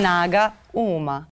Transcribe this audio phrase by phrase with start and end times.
[0.00, 1.29] Snaga uma.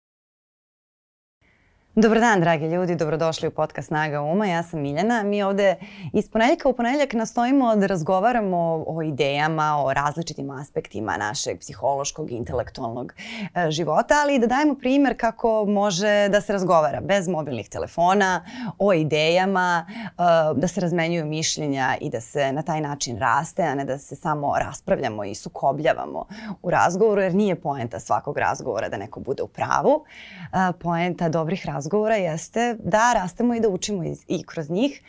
[2.00, 4.46] Dobar dan, dragi ljudi, dobrodošli u podcast Snaga Uma.
[4.46, 5.22] Ja sam Miljana.
[5.22, 5.76] Mi ovde
[6.12, 12.34] iz ponedeljka u ponedeljak nastojimo da razgovaramo o idejama, o različitim aspektima našeg psihološkog i
[12.34, 13.12] intelektualnog
[13.54, 18.45] e, života, ali i da dajemo primer kako može da se razgovara bez mobilnih telefona,
[18.78, 20.12] o idejama, e,
[20.55, 24.16] da se razmenjuju mišljenja i da se na taj način raste, a ne da se
[24.16, 26.27] samo raspravljamo i sukobljavamo
[26.62, 30.05] u razgovoru, jer nije poenta svakog razgovora da neko bude u pravu.
[30.41, 35.02] E, poenta dobrih razgovora razgovora jeste da rastemo i da učimo iz, i kroz njih.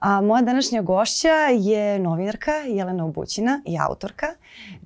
[0.00, 4.26] A, moja današnja gošća je novinarka Jelena Obućina i autorka,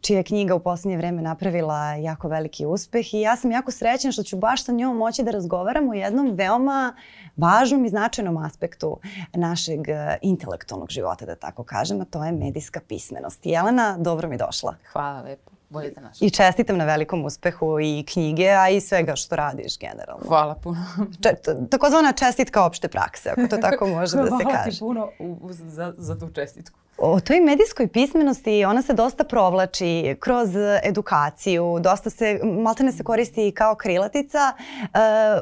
[0.00, 4.12] čija je knjiga u poslednje vreme napravila jako veliki uspeh i ja sam jako srećna
[4.12, 6.94] što ću baš sa njom moći da razgovaram o jednom veoma
[7.36, 8.98] važnom i značajnom aspektu
[9.34, 13.46] našeg e, intelektualnog života, da tako kažem, a to je medijska pismenost.
[13.46, 14.74] Jelena, dobro mi došla.
[14.92, 15.49] Hvala lepo.
[15.70, 20.24] Bolje da I čestitam na velikom uspehu i knjige, a i svega što radiš generalno.
[20.28, 20.84] Hvala puno.
[21.22, 21.34] Če,
[21.70, 24.42] takozvana čestitka opšte prakse, ako to tako može da se kaže.
[24.42, 25.08] Hvala ti puno
[25.50, 26.78] za, za tu čestitku.
[27.02, 30.48] O toj medijskoj pismenosti ona se dosta provlači kroz
[30.82, 34.88] edukaciju, dosta se, maltene se koristi kao krilatica, uh,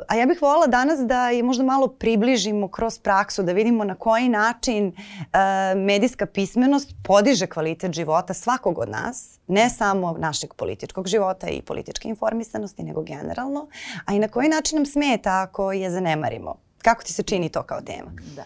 [0.08, 3.94] a ja bih voljela danas da je možda malo približimo kroz praksu, da vidimo na
[3.94, 5.34] koji način uh,
[5.76, 12.08] medijska pismenost podiže kvalitet života svakog od nas, ne samo našeg političkog života i političke
[12.08, 13.68] informisanosti, nego generalno,
[14.04, 16.56] a i na koji način nam smeta ako je zanemarimo.
[16.82, 18.10] Kako ti se čini to kao tema?
[18.36, 18.44] Da.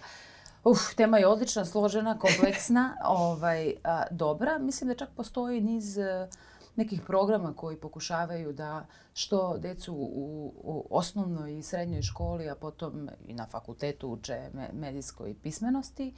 [0.65, 4.59] Uf, tema je odlična, složena, kompleksna, ovaj, a, dobra.
[4.59, 6.29] Mislim da čak postoji niz e,
[6.77, 13.11] nekih programa koji pokušavaju da što decu u, u osnovnoj i srednjoj školi, a potom
[13.27, 16.15] i na fakultetu uče me, medijskoj pismenosti.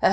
[0.00, 0.10] E,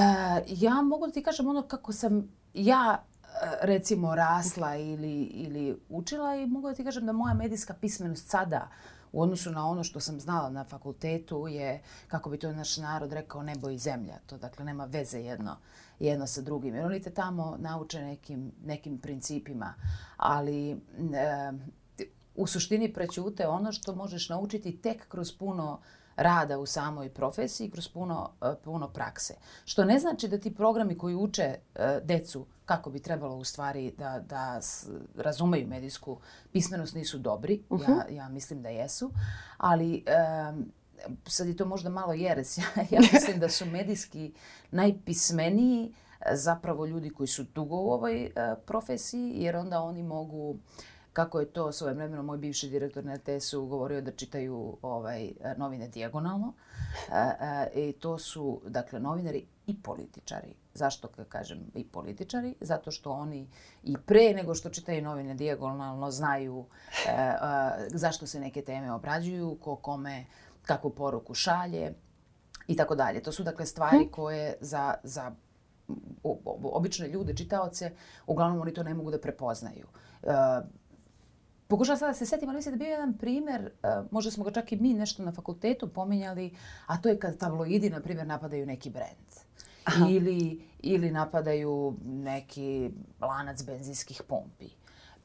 [0.47, 3.27] ja mogu da ti kažem ono kako sam ja e,
[3.61, 8.69] recimo rasla ili, ili učila i mogu da ti kažem da moja medijska pismenost sada
[9.15, 13.13] u odnosu na ono što sam znala na fakultetu je, kako bi to naš narod
[13.13, 14.19] rekao, nebo i zemlja.
[14.25, 15.57] To dakle nema veze jedno,
[15.99, 16.75] jedno sa drugim.
[16.75, 19.73] Jer oni te tamo nauče nekim, nekim principima,
[20.17, 20.77] ali e,
[22.35, 25.79] u suštini prećute ono što možeš naučiti tek kroz puno
[26.15, 29.33] rada u samoj profesiji kroz puno, e, puno prakse.
[29.65, 31.43] Što ne znači da ti programi koji uče
[31.75, 34.59] e, decu kako bi trebalo u stvari da, da
[35.15, 36.17] razumeju medijsku
[36.51, 37.63] pismenost nisu dobri.
[37.69, 37.97] Uh -huh.
[38.09, 39.11] ja, ja mislim da jesu.
[39.57, 40.03] Ali
[40.49, 40.71] um,
[41.27, 42.57] sad je to možda malo jeres.
[42.57, 44.33] Ja, ja mislim da su medijski
[44.71, 45.93] najpismeniji
[46.31, 50.57] zapravo ljudi koji su dugo u ovoj uh, profesiji, jer onda oni mogu
[51.15, 55.87] kako je to svoje vremeno moj bivši direktor na RTS-u govorio da čitaju ovaj novine
[55.87, 56.53] dijagonalno.
[57.11, 60.55] E, e, I to su, dakle, novinari i političari.
[60.73, 62.55] Zašto kažem i političari?
[62.61, 63.47] Zato što oni
[63.83, 66.65] i pre nego što čitaju novine dijagonalno znaju
[67.07, 67.35] e, e,
[67.89, 70.25] zašto se neke teme obrađuju, ko kome
[70.63, 71.93] kakvu poruku šalje
[72.67, 73.23] i tako dalje.
[73.23, 74.11] To su dakle stvari hm.
[74.11, 75.31] koje za, za
[76.63, 77.91] obične ljude, čitaoce,
[78.27, 79.87] uglavnom oni to ne mogu da prepoznaju.
[80.23, 80.27] E,
[81.67, 84.51] Pokušavam sada da se setim, ali mislim da bio jedan primer, uh, možda smo ga
[84.51, 86.55] čak i mi nešto na fakultetu pominjali,
[86.85, 89.45] a to je kad tabloidi, na primjer, napadaju neki brend.
[89.85, 90.05] Aha.
[90.09, 94.69] Ili, ili napadaju neki lanac benzinskih pumpi.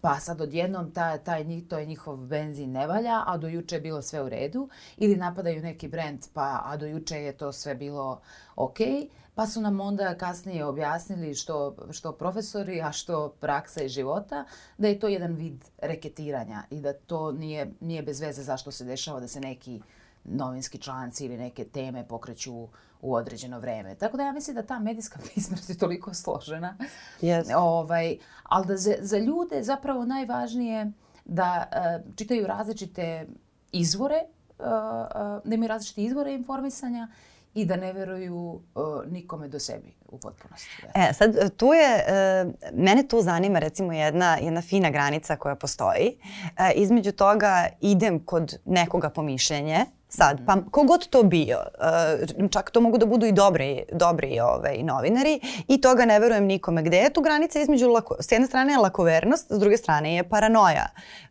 [0.00, 3.80] Pa sad odjednom ta, taj, to je njihov benzin ne valja, a do juče je
[3.80, 4.68] bilo sve u redu.
[4.96, 8.20] Ili napadaju neki brend, pa a do juče je to sve bilo
[8.56, 8.86] okej.
[8.86, 9.08] Okay.
[9.34, 14.44] Pa su nam onda kasnije objasnili što, što profesori, a što praksa i života,
[14.78, 18.84] da je to jedan vid reketiranja i da to nije, nije bez veze zašto se
[18.84, 19.80] dešava da se neki
[20.24, 22.68] novinski članci ili neke teme pokreću
[23.02, 23.94] u određeno vreme.
[23.94, 26.76] Tako da ja mislim da ta medijska pismenost je toliko složena.
[27.20, 27.54] Yes.
[27.56, 30.92] Ovaj, ali da za, za ljude zapravo najvažnije
[31.24, 33.26] da uh, čitaju različite
[33.72, 34.22] izvore,
[34.58, 34.70] uh, uh,
[35.44, 37.08] da imaju različite izvore informisanja
[37.54, 38.62] i da ne veruju uh,
[39.06, 40.82] nikome do sebi u potpunosti.
[40.82, 41.00] Da.
[41.00, 42.04] E, sad tu je,
[42.44, 46.18] uh, mene tu zanima recimo jedna, jedna fina granica koja postoji.
[46.20, 52.70] Uh, između toga idem kod nekoga po mišljenje, sad, pa kogod to bio, uh, čak
[52.70, 56.82] to mogu da budu i dobri, dobri ovaj, novinari i toga ne verujem nikome.
[56.82, 60.28] Gde je tu granica između, lako, s jedne strane je lakovernost, s druge strane je
[60.28, 60.86] paranoja.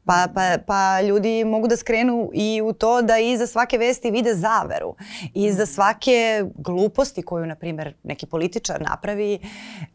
[0.06, 4.34] Pa, pa, pa ljudi mogu da skrenu i u to da iza svake vesti vide
[4.36, 4.96] zaveru.
[5.34, 9.40] Iza svake gluposti koju, na primjer, neki političar napravi,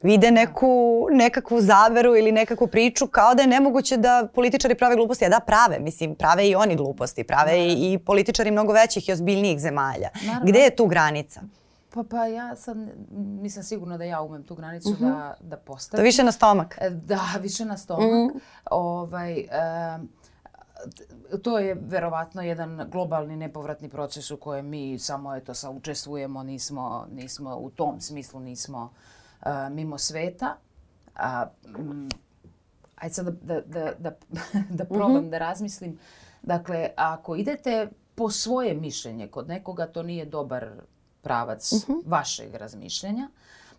[0.04, 5.24] vide neku, nekakvu zaveru ili nekakvu priču kao da je nemoguće da političari prave gluposti.
[5.24, 5.78] A da, prave.
[5.78, 7.24] Mislim, prave i oni gluposti.
[7.24, 10.08] Prave i, i političari mnogo većih i ozbiljnijih zemalja.
[10.26, 10.46] Naravno.
[10.46, 11.40] Gde je tu granica?
[11.94, 12.76] Pa, pa ja sad
[13.16, 15.00] nisam sigurna da ja umem tu granicu uh -huh.
[15.00, 16.02] da, da postavim.
[16.02, 16.78] To više na stomak.
[16.80, 18.04] E, da, više na stomak.
[18.04, 18.40] -huh.
[18.70, 19.46] ovaj, e,
[21.42, 27.06] to je verovatno jedan globalni nepovratni proces u kojem mi samo eto sa učestvujemo, nismo,
[27.12, 29.13] nismo u tom smislu nismo uh,
[29.70, 30.56] mimo sveta.
[31.14, 31.46] A,
[31.78, 32.08] um,
[32.96, 34.16] ajde sad da, da, da,
[34.70, 35.30] da probam mm -hmm.
[35.30, 35.98] da razmislim.
[36.42, 40.70] Dakle, ako idete po svoje mišljenje kod nekoga, to nije dobar
[41.22, 42.02] pravac mm -hmm.
[42.06, 43.28] vašeg razmišljanja.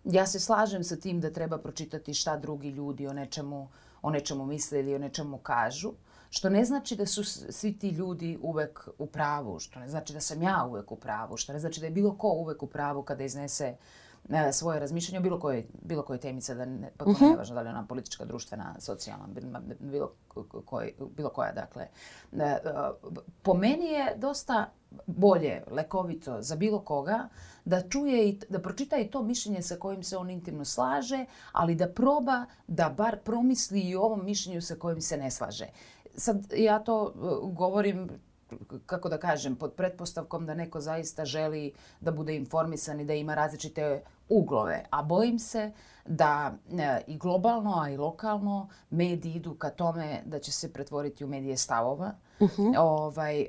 [0.03, 3.69] Ja se slažem sa tim da treba pročitati šta drugi ljudi o nečemu,
[4.01, 5.94] o nečemu misle ili o nečemu kažu.
[6.29, 10.19] Što ne znači da su svi ti ljudi uvek u pravu, što ne znači da
[10.21, 13.03] sam ja uvek u pravu, što ne znači da je bilo ko uvek u pravu
[13.03, 13.77] kada iznese e,
[14.51, 17.30] svoje razmišljanje o bilo koje, bilo koje temice, da ne, potpuno uh -huh.
[17.30, 19.27] nevažno da li je ona politička, društvena, socijalna,
[19.80, 20.12] bilo,
[20.66, 21.88] koj, bilo koja, dakle.
[22.33, 22.60] E, e,
[23.42, 24.72] po meni je dosta
[25.07, 27.30] bolje, lekovito za bilo koga
[27.66, 31.75] da čuje i da pročita i to mišljenje sa kojim se on intimno slaže, ali
[31.75, 35.68] da proba da bar promisli i o ovom mišljenju sa kojim se ne slaže
[36.18, 37.13] sad ja to
[37.54, 38.10] govorim
[38.86, 43.36] kako da kažem, pod pretpostavkom da neko zaista želi da bude informisan i da ima
[43.36, 44.86] različite uglove.
[44.89, 45.72] A bojim se
[46.06, 51.25] da e, i globalno, a i lokalno mediji idu ka tome da će se pretvoriti
[51.25, 52.12] u medije stavova.
[52.39, 52.62] Uh mhm.
[52.62, 52.75] -huh.
[52.80, 53.48] ovaj, e,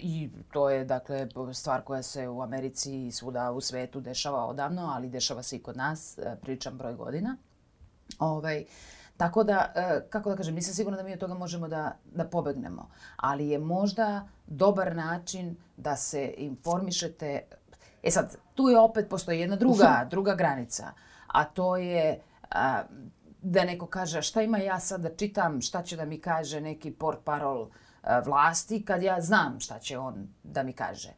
[0.00, 4.90] I to je dakle stvar koja se u Americi i svuda u svetu dešava odavno,
[4.94, 7.36] ali dešava se i kod nas, e, pričam broj godina.
[8.18, 8.64] Ovaj,
[9.16, 12.24] Tako da, e, kako da kažem, nisam sigurna da mi od toga možemo da, da
[12.24, 12.90] pobegnemo.
[13.16, 17.40] Ali je možda dobar način da se informišete.
[18.04, 20.92] E sad, tu je opet postoji jedna druga, druga granica.
[21.26, 22.20] A to je
[22.50, 22.82] a,
[23.42, 26.90] da neko kaže šta ima ja sad da čitam, šta će da mi kaže neki
[26.90, 27.68] port parol
[28.24, 31.12] vlasti kad ja znam šta će on da mi kaže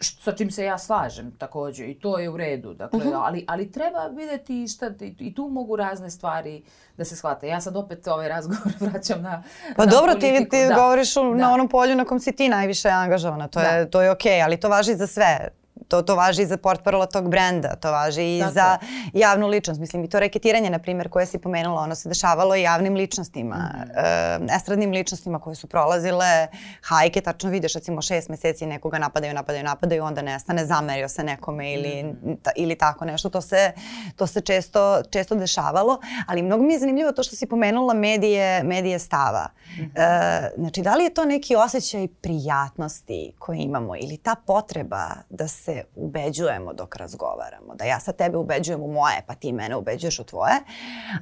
[0.00, 2.74] sa čim se ja slažem takođe i to je u redu.
[2.74, 3.14] Dakle, uh mhm.
[3.14, 3.20] -huh.
[3.22, 6.62] ali, ali treba videti šta, i, i tu mogu razne stvari
[6.96, 7.48] da se shvate.
[7.48, 9.42] Ja sad opet ovaj razgovor vraćam na
[9.76, 10.44] Pa na dobro, politiku.
[10.44, 10.74] ti, ti da.
[10.74, 11.34] govoriš u, da.
[11.34, 13.48] na onom polju na kom si ti najviše angažovana.
[13.48, 13.66] To, da.
[13.66, 15.48] je, to je okej, okay, ali to važi za sve
[15.88, 18.52] to, to važi i za portparola tog brenda, to važi i Tako.
[18.52, 18.78] za
[19.12, 19.80] javnu ličnost.
[19.80, 23.56] Mislim, i to reketiranje, na primjer, koje si pomenula, ono se dešavalo i javnim ličnostima,
[23.56, 24.48] mm -hmm.
[24.48, 26.46] uh, estradnim ličnostima koje su prolazile
[26.82, 31.72] hajke, tačno vidiš, recimo šest meseci nekoga napadaju, napadaju, napadaju, onda nestane, zamerio se nekome
[31.72, 32.36] ili, mm -hmm.
[32.42, 33.30] ta, ili tako nešto.
[33.30, 33.72] To se,
[34.16, 38.62] to se često, često dešavalo, ali mnogo mi je zanimljivo to što si pomenula medije,
[38.62, 39.48] medije stava.
[39.76, 39.84] Mm -hmm.
[39.84, 45.48] uh, znači, da li je to neki osjećaj prijatnosti koji imamo ili ta potreba da
[45.48, 47.74] se ubeđujemo dok razgovaramo.
[47.74, 50.54] Da ja sa tebe ubeđujem u moje, pa ti mene ubeđuješ u tvoje.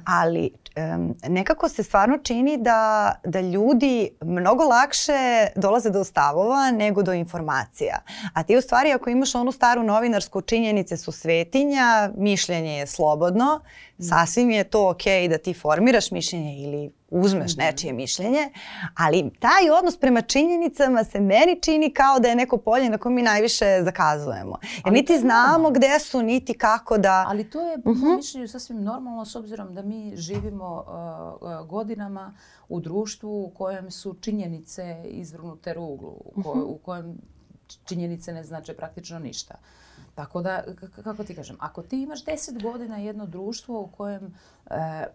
[0.05, 0.51] Ali
[0.95, 7.13] um, nekako se stvarno čini da, da ljudi mnogo lakše dolaze do stavova nego do
[7.13, 7.99] informacija.
[8.33, 13.61] A ti u stvari ako imaš onu staru novinarsku činjenice su svetinja, mišljenje je slobodno,
[14.09, 17.65] sasvim je to okej okay da ti formiraš mišljenje ili uzmeš -hmm.
[17.65, 18.49] nečije mišljenje,
[18.95, 23.15] ali taj odnos prema činjenicama se meni čini kao da je neko polje na kojem
[23.15, 24.57] mi najviše zakazujemo.
[24.85, 27.25] Jer niti znamo gde su, niti kako da...
[27.27, 28.15] Ali to je po mm -hmm.
[28.15, 32.33] mišljenju sasvim normalno s obzirom da mi živimo uh, godinama
[32.69, 36.63] u društvu u kojem su činjenice izvrnute ruglu, u, ko, -hmm.
[36.63, 37.17] u kojem
[37.85, 39.55] činjenice ne znače praktično ništa.
[40.19, 40.63] Tako da,
[41.03, 44.35] kako ti kažem, ako ti imaš deset godina jedno društvo u kojem
[44.65, 45.05] e,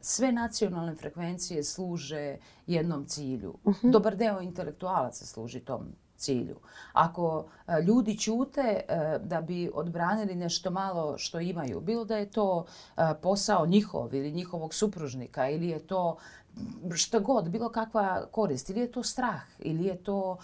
[0.00, 2.36] sve nacionalne frekvencije služe
[2.66, 3.86] jednom cilju, uh mhm.
[3.86, 3.92] -huh.
[3.92, 6.56] dobar deo intelektualaca služi tom cilju.
[6.92, 12.30] Ako e, ljudi ćute e, da bi odbranili nešto malo što imaju, bilo da je
[12.30, 12.64] to
[12.96, 16.16] e, posao njihov ili njihovog supružnika ili je to
[16.94, 20.38] šta god, bilo kakva korist, ili je to strah, ili je to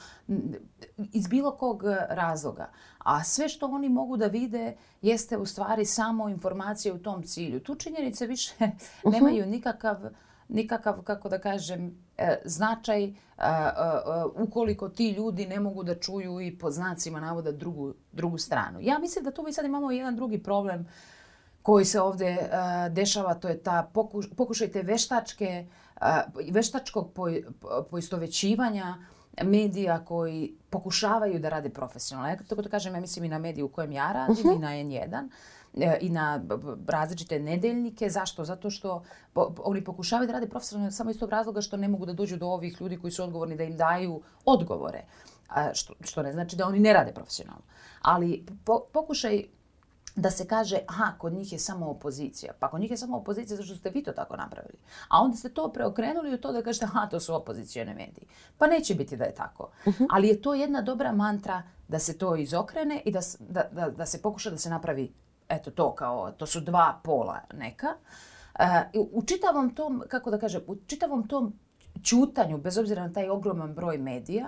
[1.13, 2.71] iz bilo kog razloga.
[2.99, 7.61] A sve što oni mogu da vide jeste u stvari samo informacije u tom cilju.
[7.61, 9.11] Tu činjenice više mhm.
[9.11, 9.97] nemaju nikakav
[10.49, 13.13] nikakav, kako da kažem, e, značaj
[14.35, 18.79] ukoliko ti ljudi ne mogu da čuju i pod znacima navoda drugu, drugu stranu.
[18.83, 20.87] Ja mislim da tu mi sad imamo jedan drugi problem
[21.63, 22.51] koji se ovde
[22.91, 25.86] dešava, to je ta pokuš, pokušaj te veštačke uh,
[26.51, 27.19] veštačkog
[27.91, 28.97] poistovećivanja
[29.43, 32.31] medija koji pokušavaju da rade profesionalno.
[32.31, 34.57] Ja tako da kažem, ja mislim i na mediju u kojem ja radim uh -huh.
[34.57, 35.29] i na N1
[35.75, 36.45] e, i na
[36.89, 38.11] različite nedeljnike.
[38.11, 38.45] Zašto?
[38.45, 42.07] Zato što po, oni pokušavaju da rade profesionalno samo iz tog razloga što ne mogu
[42.07, 45.05] da dođu do ovih ljudi koji su odgovorni da im daju odgovore.
[45.49, 47.63] A, što, što ne znači da oni ne rade profesionalno.
[48.03, 49.45] Ali po, pokušaj
[50.17, 52.53] da se kaže, aha, kod njih je samo opozicija.
[52.61, 54.79] Pa kod njih je samo opozicija zašto ste vi to tako napravili.
[55.09, 58.27] A onda ste to preokrenuli u to da kažete, aha, to su opozicijone mediji.
[58.59, 59.71] Pa neće biti da je tako.
[59.87, 60.05] Uh mhm.
[60.05, 60.07] -huh.
[60.11, 64.07] Ali je to jedna dobra mantra da se to izokrene i da, da, da, da
[64.07, 65.13] se pokuša da se napravi,
[65.49, 67.89] eto to kao, to su dva pola neka.
[68.95, 71.59] Uh, u čitavom tom, kako da kažem, u čitavom tom
[72.03, 74.47] čutanju, bez obzira na taj ogroman broj medija,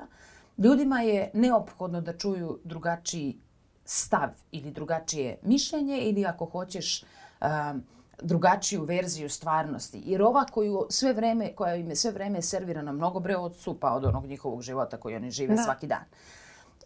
[0.58, 3.40] ljudima je neophodno da čuju drugačiji
[3.90, 7.82] stav ili drugačije mišljenje ili ako hoćeš um,
[8.22, 10.02] drugačiju verziju stvarnosti.
[10.04, 13.92] Jer ova koju sve vreme, koja im je sve vreme servirana mnogo bre od supa
[13.92, 15.62] od onog njihovog života koji oni žive da.
[15.62, 16.04] svaki dan.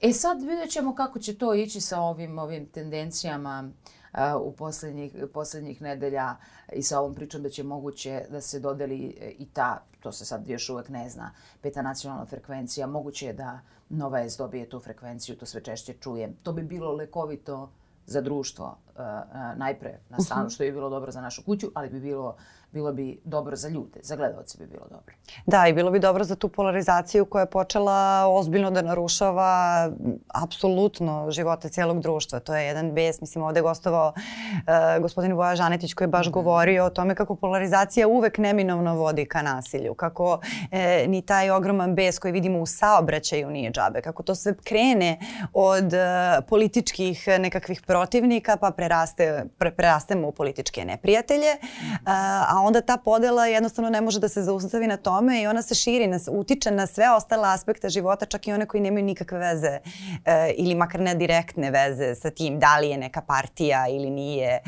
[0.01, 4.02] E sad vidjet ćemo kako će to ići sa ovim, ovim tendencijama uh,
[4.43, 6.37] u poslednjih, poslednjih nedelja
[6.73, 10.25] i sa ovom pričom da će moguće da se dodeli e, i ta, to se
[10.25, 12.87] sad još uvek ne zna, peta nacionalna frekvencija.
[12.87, 16.37] Moguće je da Nova S dobije tu frekvenciju, to sve češće čujem.
[16.43, 17.71] To bi bilo lekovito
[18.07, 21.89] za društvo uh, uh, najpre na stranu, što bi bilo dobro za našu kuću, ali
[21.89, 22.37] bi bilo
[22.73, 25.15] bilo bi dobro za ljude, za gledalce bi bilo dobro.
[25.47, 29.91] Da, i bilo bi dobro za tu polarizaciju koja je počela ozbiljno da narušava
[30.45, 32.41] apsolutno živote cijelog društva.
[32.41, 36.27] To je jedan bes, mislim ovde je gostovao uh, gospodin Voja Žanetić koji je baš
[36.27, 36.33] mm -hmm.
[36.33, 41.95] govorio o tome kako polarizacija uvek neminovno vodi ka nasilju, kako e, ni taj ogroman
[41.95, 45.19] bes koji vidimo u saobraćaju nije džabe, kako to sve krene
[45.53, 45.99] od e,
[46.49, 51.97] političkih nekakvih protivnika pa preraste, pre, prerastemo u političke neprijatelje, -hmm.
[52.05, 55.75] a onda ta podela jednostavno ne može da se zaustavi na tome i ona se
[55.75, 59.79] širi, nas, utiče na sve ostale aspekte života, čak i one koji nemaju nikakve veze
[60.25, 64.49] e, ili makar ne direktne veze sa tim da li je neka partija ili nije.
[64.49, 64.61] E,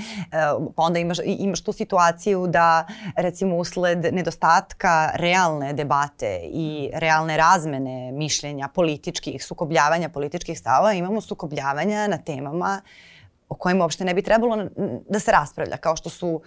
[0.76, 2.86] pa onda imaš, imaš tu situaciju da
[3.16, 12.06] recimo usled nedostatka realne debate i realne razmene mišljenja političkih, sukobljavanja političkih stavova, imamo sukobljavanja
[12.06, 12.80] na temama
[13.48, 14.68] o kojima uopšte ne bi trebalo
[15.08, 16.40] da se raspravlja, kao što su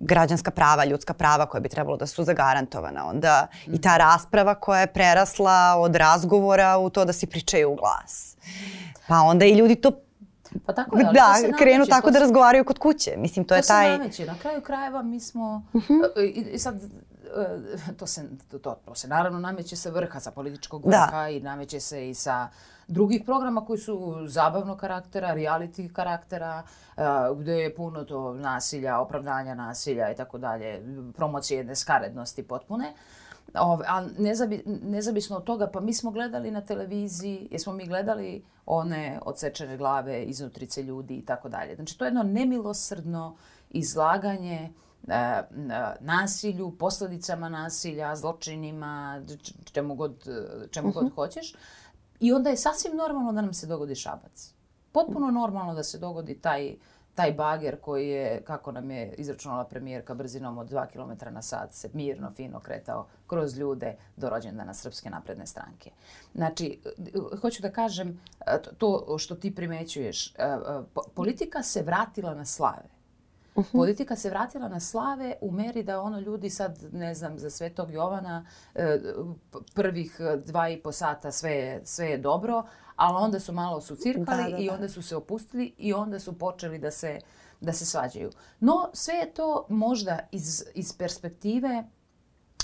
[0.00, 3.06] građanska prava, ljudska prava koja bi trebalo da su zagarantovana.
[3.06, 3.74] Onda mm.
[3.74, 8.36] i ta rasprava koja je prerasla od razgovora u to da si pričaju u glas.
[9.08, 9.90] Pa onda i ljudi to
[10.66, 13.14] Pa tako je, ali da, to se krenu tako da razgovaraju kod kuće.
[13.16, 13.86] Mislim, to, to je taj...
[13.86, 14.26] To se nameće.
[14.26, 15.62] Na kraju krajeva mi smo...
[15.72, 16.20] Uh -huh.
[16.24, 20.82] i, I sad, e, to se, to, to se naravno nameće sa vrha, sa političkog
[20.82, 20.88] da.
[20.88, 21.28] vrha da.
[21.28, 22.48] i nameće se i sa
[22.90, 26.62] drugih programa koji su zabavnog karaktera, reality karaktera,
[26.96, 30.82] uh, gde je puno to nasilja, opravdanja nasilja i tako dalje,
[31.16, 32.94] promocije jedne skarednosti potpune.
[33.54, 38.44] Ove, a nezabi, nezabisno od toga, pa mi smo gledali na televiziji, jesmo mi gledali
[38.66, 41.74] one odsečene glave, iznutrice ljudi i tako dalje.
[41.74, 43.36] Znači, to je jedno nemilosrdno
[43.70, 44.72] izlaganje
[45.08, 45.42] e,
[46.00, 49.22] nasilju, posledicama nasilja, zločinima,
[49.72, 50.28] čemu god,
[50.70, 50.98] čemu uh -huh.
[50.98, 51.14] god mhm.
[51.14, 51.54] hoćeš.
[52.20, 54.54] I onda je sasvim normalno da nam se dogodi šabac.
[54.92, 56.76] Potpuno normalno da se dogodi taj,
[57.14, 61.72] taj bager koji je, kako nam je izračunala premijerka, brzinom od 2 km na sat
[61.72, 65.90] se mirno, fino kretao kroz ljude do rođendana Srpske napredne stranke.
[66.34, 66.80] Znači,
[67.40, 68.20] hoću da kažem,
[68.78, 70.34] to što ti primećuješ,
[71.14, 72.99] politika se vratila na slave.
[73.54, 73.72] Uh -huh.
[73.72, 77.90] Politika se vratila na slave u meri da ono ljudi sad, ne znam, za Svetog
[77.90, 79.00] Jovana e,
[79.74, 82.64] prvih dva i po sata sve je, sve je dobro,
[82.96, 84.62] ali onda su malo su cirkali da, da, da.
[84.62, 87.18] i onda su se opustili i onda su počeli da se,
[87.60, 88.30] da se svađaju.
[88.60, 91.84] No, sve je to možda iz, iz perspektive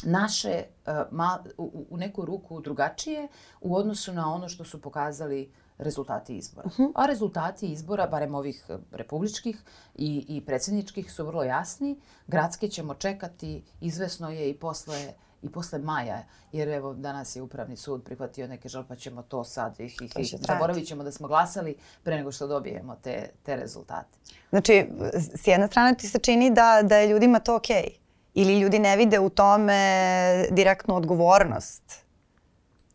[0.02, 3.28] naše uh, ma, u, u neku ruku drugačije
[3.60, 6.66] u odnosu na ono što su pokazali rezultati izbora.
[6.66, 6.92] Uh -huh.
[6.94, 9.56] A rezultati izbora, barem ovih eh, republičkih
[9.94, 12.00] i, i predsjedničkih, su vrlo jasni.
[12.26, 17.76] Gradske ćemo čekati, izvesno je i posle i posle maja, jer evo danas je Upravni
[17.76, 21.28] sud prihvatio neke žal, pa ćemo to sad ih, ih, ih zaboravit ćemo da smo
[21.28, 24.18] glasali pre nego što dobijemo te, te rezultate.
[24.50, 24.86] Znači,
[25.34, 27.76] s jedne strane ti se čini da, da je ljudima to okej?
[27.76, 27.98] Okay.
[28.34, 32.04] Ili ljudi ne vide u tome direktnu odgovornost?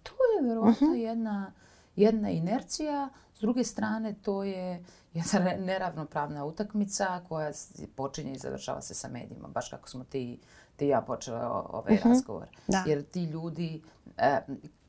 [0.04, 1.02] To je verovatno uh mhm.
[1.02, 1.08] -huh.
[1.08, 1.52] jedna
[1.96, 4.84] jedna inercija, s druge strane to je
[5.14, 7.52] jedna neravnopravna utakmica koja
[7.96, 10.40] počinje i završava se sa medijima, baš kako smo ti,
[10.76, 12.10] ti ja počele ovaj uh mhm.
[12.10, 12.10] -huh.
[12.10, 12.48] razgovor.
[12.68, 12.84] Da.
[12.88, 13.82] Jer ti ljudi,
[14.18, 14.40] e,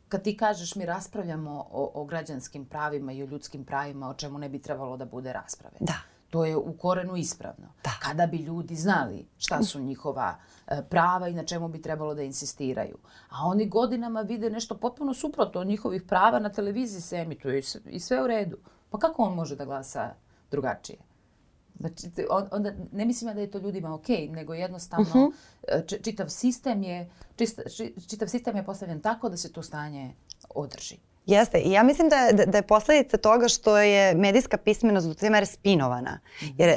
[0.09, 4.39] kad ti kažeš mi raspravljamo o, o građanskim pravima i o ljudskim pravima, o čemu
[4.39, 5.77] ne bi trebalo da bude rasprave.
[5.81, 6.12] Da.
[6.33, 7.67] To je u korenu ispravno.
[7.85, 7.91] Da.
[8.03, 10.37] Kada bi ljudi znali šta su njihova
[10.67, 12.99] e, prava i na čemu bi trebalo da insistiraju.
[13.29, 18.01] A oni godinama vide nešto potpuno suprotno od njihovih prava na televiziji se emituje i
[18.01, 18.57] sve u redu.
[18.91, 20.15] Pa kako on može da glasa
[20.51, 20.99] drugačije?
[21.79, 22.11] Znači,
[22.51, 25.37] onda ne mislim da je to ljudima ok, nego jednostavno uh mhm.
[25.69, 26.03] -huh.
[26.03, 27.63] čitav sistem je čista,
[28.09, 30.15] čitav sistem je postavljen tako da se to stanje
[30.55, 30.97] održi.
[31.27, 31.59] Jeste.
[31.59, 35.15] I ja mislim da je, da, da je posledica toga što je medijska pismenost do
[35.15, 36.21] te mere spinovana.
[36.59, 36.75] Jer e,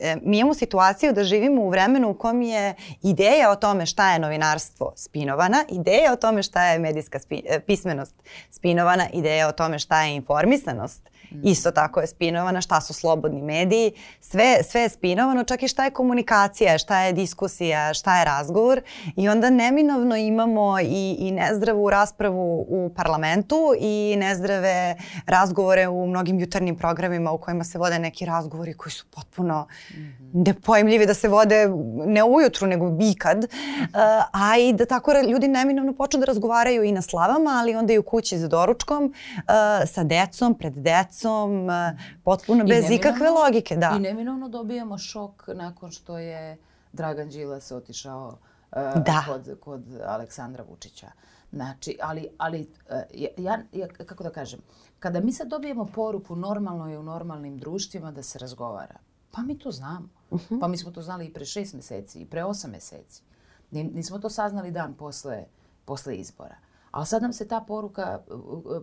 [0.00, 4.12] e, mi imamo situaciju da živimo u vremenu u kom je ideja o tome šta
[4.12, 8.14] je novinarstvo spinovana, ideja o tome šta je medijska spi, e, pismenost
[8.50, 11.40] spinovana, ideja o tome šta je informisanost mm.
[11.44, 15.84] isto tako je spinovana, šta su slobodni mediji, sve, sve je spinovano, čak i šta
[15.84, 18.82] je komunikacija, šta je diskusija, šta je razgovor
[19.16, 24.96] i onda neminovno imamo i, i nezdravu raspravu u parlamentu i nezdrave
[25.26, 29.94] razgovore u mnogim jutarnjim programima u kojima se vode neki razgovori koji su potpuno mm
[29.94, 30.46] -hmm.
[30.46, 31.68] nepojemljivi da se vode
[32.06, 33.90] ne ujutru nego ikad, uh,
[34.32, 37.98] a i da tako ljudi neminovno počnu da razgovaraju i na slavama, ali onda i
[37.98, 39.42] u kući za doručkom, uh,
[39.92, 43.76] sa decom, pred decom, uh, potpuno bez ikakve logike.
[43.76, 43.92] Da.
[43.96, 46.58] I neminovno dobijamo šok nakon što je
[46.92, 48.38] Dragan Đilas otišao
[48.72, 49.24] uh, da.
[49.26, 51.10] kod, kod Aleksandra Vučića.
[51.52, 52.68] Znači, ali, ali
[53.36, 54.60] ja, ja, kako da kažem,
[54.98, 58.98] kada mi sad dobijemo poruku normalno je u normalnim društvima da se razgovara,
[59.30, 60.08] pa mi to znamo.
[60.30, 60.60] Uh -huh.
[60.60, 63.22] Pa mi smo to znali i pre šest meseci, i pre osam meseci.
[63.70, 65.44] Nismo to saznali dan posle,
[65.84, 66.56] posle izbora.
[66.90, 68.20] Ali sad nam se ta poruka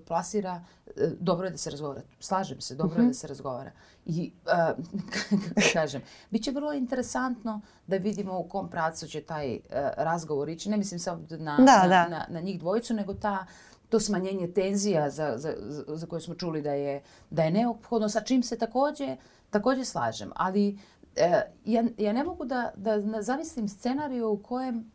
[0.08, 2.02] plasira, uh, dobro je da se razgovara.
[2.20, 3.00] Slažem se, dobro uh -huh.
[3.00, 3.10] je mhm.
[3.10, 3.72] da se razgovara.
[4.06, 4.84] I, uh,
[5.14, 9.60] kako kažem, bit će vrlo interesantno da vidimo u kom pracu će taj uh,
[9.98, 10.70] razgovor ići.
[10.70, 12.08] Ne mislim samo na, da, na, da.
[12.08, 13.46] na, na njih dvojicu, nego ta
[13.90, 15.54] to smanjenje tenzija za, za,
[15.88, 19.16] za koje smo čuli da je, da je neophodno, sa čim se takođe,
[19.50, 20.32] takođe slažem.
[20.36, 20.80] Ali
[21.16, 24.92] e, ja, ja ne mogu da, da zamislim scenariju u kojem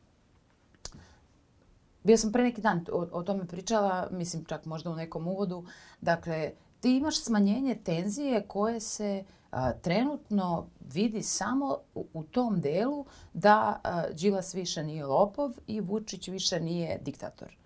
[2.04, 5.66] Bio sam pre neki dan o, o tome pričala, mislim čak možda u nekom uvodu.
[6.00, 13.06] Dakle, ti imaš smanjenje tenzije koje se a, trenutno vidi samo u, u tom delu
[13.32, 17.56] da a, Đilas više nije lopov i Vučić više nije diktator.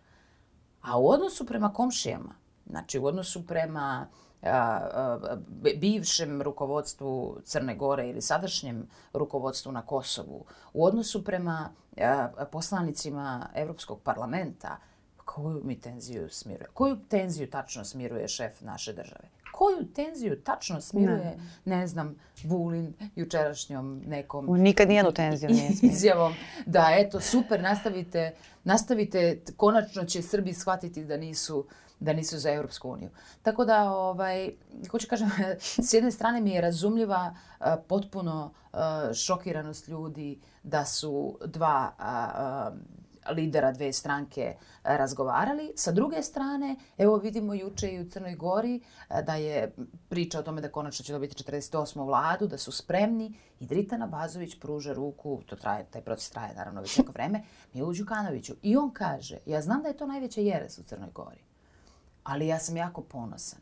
[0.83, 2.35] A u odnosu prema komšijama,
[2.67, 4.07] znači u odnosu prema
[5.77, 11.71] bivšem rukovodstvu Crne Gore ili sadašnjem rukovodstvu na Kosovu, u odnosu prema
[12.53, 14.77] poslanicima Evropskog parlamenta,
[15.25, 16.69] koju mi tenziju smiruje?
[16.75, 19.29] Koju tenziju tačno smiruje šef naše države?
[19.57, 24.47] Koju tenziju tačno smiruje, ne, ne znam, Vulin jučerašnjom nekom...
[24.61, 25.97] Nikad nijednu tenziju nije smiruje.
[25.97, 26.35] Izjavom
[26.67, 28.35] da, eto, super, nastavite,
[28.65, 31.67] nastavite, konačno će Srbi shvatiti da nisu
[32.01, 33.11] da nisu za Europsku uniju.
[33.43, 34.51] Tako da, ovaj,
[34.91, 35.31] hoću kažem,
[35.89, 38.79] s jedne strane mi je razumljiva uh, potpuno uh,
[39.15, 42.79] šokiranost ljudi da su dva uh,
[43.31, 45.73] lidera dve stranke razgovarali.
[45.77, 48.81] Sa druge strane, evo vidimo juče i u Crnoj Gori
[49.27, 49.75] da je
[50.09, 52.05] priča o tome da konačno će dobiti 48.
[52.05, 56.81] vladu, da su spremni i Dritana Bazović pruža ruku, to traje, taj proces traje naravno
[56.81, 57.43] već neko vreme,
[57.75, 58.55] Milu Đukanoviću.
[58.63, 61.47] I on kaže, ja znam da je to najveća jeres u Crnoj Gori
[62.27, 63.61] ali ja sam jako ponosan.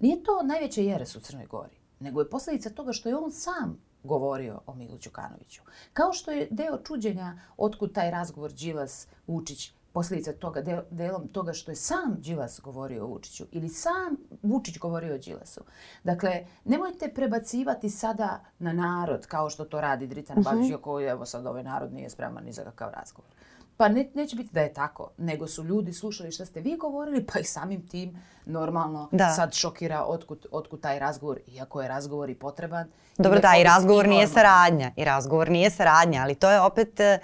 [0.00, 3.82] Nije to najveće jeres u Crnoj Gori, nego je posljedica toga što je on sam
[4.04, 5.62] govorio o Milu Đukanoviću.
[5.92, 11.52] Kao što je deo čuđenja otkud taj razgovor Đilas Vučić posljedica toga, de, delom toga
[11.52, 15.60] što je sam Đilas govorio o Vučiću ili sam Vučić govorio o Đilasu.
[16.04, 20.54] Dakle, nemojte prebacivati sada na narod kao što to radi Dritan uh -huh.
[20.54, 23.30] Babić, koji evo sad ovaj narod nije spreman ni za kakav razgovor.
[23.76, 27.26] Pa ne, neće biti da je tako, nego su ljudi slušali šta ste vi govorili,
[27.26, 29.28] pa i samim tim normalno da.
[29.30, 32.88] sad šokira otkud, otkud taj razgovor, iako je razgovor i potreban.
[33.18, 34.90] Dobro, da, i razgovor nije saradnja.
[34.96, 37.18] I razgovor nije saradnja, ali to je opet e,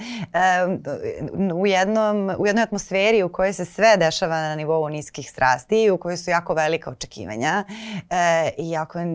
[1.54, 5.98] u, jednom, u jednoj atmosferi u kojoj se sve dešava na nivou niskih strasti, u
[5.98, 7.64] kojoj su jako velika očekivanja
[8.11, 9.07] e, i jako e,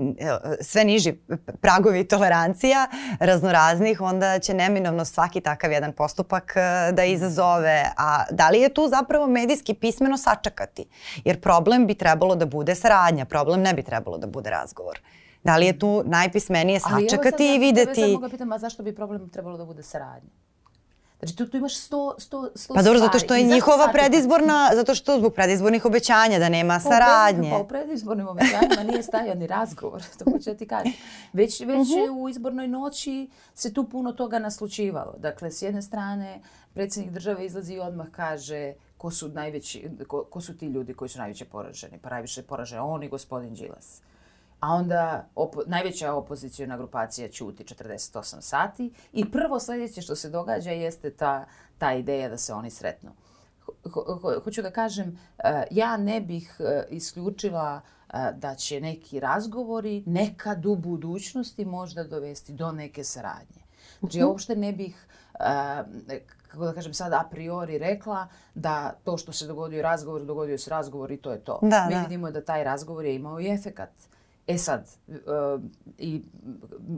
[0.61, 1.13] sve niži
[1.61, 2.87] pragovi tolerancija
[3.19, 7.85] raznoraznih, onda će neminovno svaki takav jedan postupak e, da izazove.
[7.97, 10.85] A da li je tu zapravo medijski pismeno sačekati?
[11.25, 14.99] Jer problem bi trebalo da bude saradnja, problem ne bi trebalo da bude razgovor.
[15.43, 18.01] Da li je tu najpismenije sačekati i videti...
[18.01, 20.29] Ali evo sad ja pitam, a zašto bi problem trebalo da bude saradnja?
[21.23, 24.95] Znači tu, tu imaš sto, sto, sto Pa dobro, zato što je njihova predizborna, zato
[24.95, 27.49] što zbog predizbornih obećanja da nema pa saradnje.
[27.49, 30.93] Pa u predizbornim obećanjima nije stajao ni razgovor, to hoću da ti kažem.
[31.33, 32.09] Već, već uh -huh.
[32.09, 35.15] u izbornoj noći se tu puno toga naslučivalo.
[35.17, 36.41] Dakle, s jedne strane,
[36.73, 41.09] predsjednik države izlazi i odmah kaže ko su, najveći, ko, ko su ti ljudi koji
[41.09, 41.97] su najveće poraženi.
[42.01, 44.01] Pa najviše poraženi on i gospodin Đilas.
[44.59, 50.71] A onda opo, najveća opozicijona grupacija ćuti 48 sati i prvo sljedeće što se događa
[50.71, 51.45] jeste ta,
[51.77, 53.11] ta ideja da se oni sretnu.
[53.93, 57.81] Ho, ho, hoću da kažem, e, ja ne bih e, isključila
[58.13, 63.63] e, da će neki razgovori nekad u budućnosti možda dovesti do neke saradnje.
[63.99, 65.07] Znači, ja uopšte ne bih
[66.53, 70.69] kako da kažem sad a priori rekla da to što se dogodio razgovor, dogodio se
[70.69, 71.59] razgovor i to je to.
[71.61, 72.01] Da, Mi da.
[72.01, 73.89] vidimo da taj razgovor je imao i efekat.
[74.47, 75.15] E sad, uh,
[75.97, 76.23] i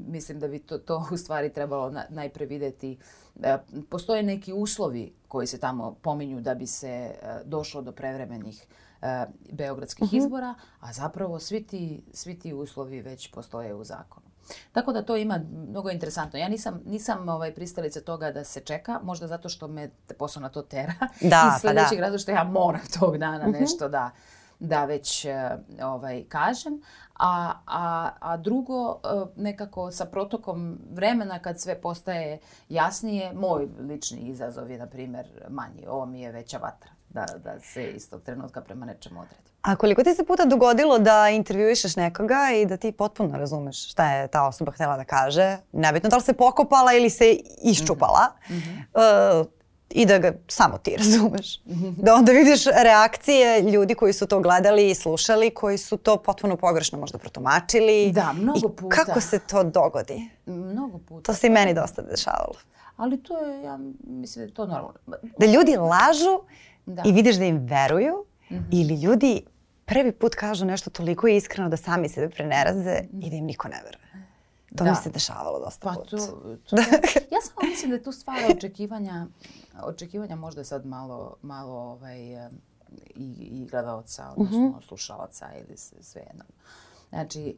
[0.07, 2.97] mislim da bi to, to u stvari trebalo na, najpre videti.
[3.35, 3.43] Uh,
[3.89, 8.67] postoje neki uslovi koji se tamo pominju da bi se uh, došlo do prevremenih
[9.01, 14.25] e, beogradskih izbora, a zapravo svi ti, svi ti uslovi već postoje u zakonu.
[14.71, 16.39] Tako da to ima mnogo interesantno.
[16.39, 20.49] Ja nisam, nisam ovaj, pristalica toga da se čeka, možda zato što me posao na
[20.49, 20.93] to tera.
[21.21, 24.12] Da, Iz sljedećeg razloga što ja moram tog dana nešto da,
[24.60, 26.81] da već e, ovaj, kažem.
[27.15, 34.19] A, a, a drugo, e, nekako sa protokom vremena kad sve postaje jasnije, moj lični
[34.19, 35.88] izazov je, na primjer, manji.
[35.88, 39.51] Ovo mi je veća vatra da, da se istog trenutka prema nečemu odredi.
[39.62, 44.12] A koliko ti se puta dogodilo da intervjuišeš nekoga i da ti potpuno razumeš šta
[44.12, 45.58] je ta osoba htjela da kaže?
[45.71, 48.28] Nebitno da li se pokopala ili se iščupala.
[48.49, 49.41] Mm -hmm.
[49.41, 49.47] uh,
[49.89, 51.62] i da ga samo ti razumeš.
[51.97, 56.58] Da onda vidiš reakcije ljudi koji su to gledali i slušali, koji su to potpuno
[56.58, 58.12] pogrešno možda protumačili.
[58.12, 58.95] Da, mnogo puta.
[59.01, 60.30] I kako se to dogodi?
[60.45, 61.32] Mnogo puta.
[61.32, 62.56] To se i meni dosta dešavalo.
[62.97, 64.93] Ali to je, ja mislim da je to normalno.
[65.38, 66.39] Da ljudi lažu
[66.86, 67.04] da.
[67.06, 68.63] i vidiš da im veruju mm -hmm.
[68.71, 69.41] ili ljudi
[69.86, 73.28] prvi put kažu nešto toliko iskreno da sami sebe preneraze mm -hmm.
[73.28, 74.06] i da im niko ne veruje.
[74.76, 74.89] To da.
[74.89, 76.10] mi se dešavalo dosta pa put.
[76.10, 76.17] To,
[76.69, 76.76] to,
[77.32, 79.28] ja samo mislim da je tu stvar očekivanja,
[79.84, 82.19] očekivanja možda sad malo, malo ovaj,
[83.15, 84.88] i, i gledalca, odnosno mm -hmm.
[84.88, 86.43] slušalaca ili sve jedno.
[87.15, 87.58] Znači,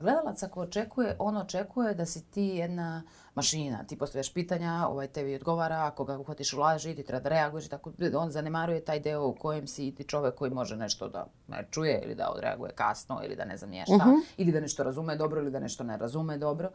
[0.00, 3.02] gledalac ako očekuje, on očekuje da si ti jedna
[3.34, 3.84] mašina.
[3.84, 7.68] Ti postavljaš pitanja, ovaj tebi odgovara, ako ga uhvatiš u laži, ti treba da reaguješ.
[7.68, 11.66] Tako, on zanemaruje taj deo u kojem si ti čovek koji može nešto da ne
[11.70, 13.94] čuje ili da odreaguje kasno ili da ne znam nije šta.
[13.94, 14.22] Uh -huh.
[14.36, 16.70] Ili da nešto razume dobro ili da nešto ne razume dobro.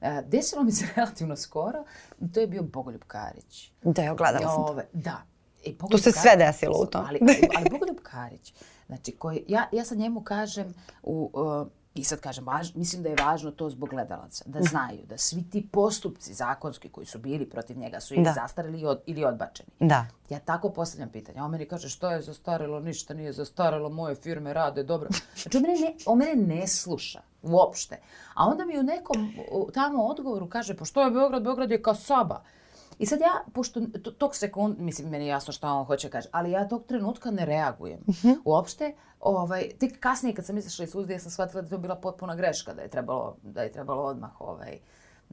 [0.00, 1.84] E, desilo mi se relativno skoro
[2.20, 3.70] i to je bio Bogoljub Karić.
[3.82, 4.82] Da, ja gledala sam to.
[4.92, 5.22] Da.
[5.66, 7.04] E, to se sve desilo u tom.
[7.08, 8.54] Ali, ali, ali Bogoljub Karić,
[8.86, 11.30] znači, koji, ja, ja sad njemu kažem u...
[11.32, 14.68] Uh, I sad kažem, važ, mislim da je važno to zbog gledalaca, da mhm.
[14.68, 18.32] znaju da svi ti postupci zakonski koji su bili protiv njega su ili da.
[18.32, 19.68] zastarili ili, od, ili odbačeni.
[19.80, 20.06] Da.
[20.30, 21.42] Ja tako postavljam pitanje.
[21.42, 25.08] On meni kaže što je zastarilo, ništa nije zastarilo, moje firme rade dobro.
[25.42, 28.00] Znači on mene ne, on mene ne sluša uopšte.
[28.34, 29.32] A onda mi u nekom
[29.74, 31.42] tamo odgovoru kaže, pa što je Beograd?
[31.42, 32.42] Beograd je kao Saba.
[32.98, 33.80] I sad ja, pošto
[34.18, 37.44] tog sekund, mislim, meni je jasno šta on hoće kaže, ali ja tog trenutka ne
[37.44, 38.00] reagujem.
[38.06, 38.28] Uh mhm.
[38.28, 38.40] -huh.
[38.44, 41.78] Uopšte, ovaj, tek kasnije kad sam izašla iz suda, ja sam shvatila da je to
[41.78, 44.78] bila potpuna greška, da je trebalo, da je trebalo odmah ovaj,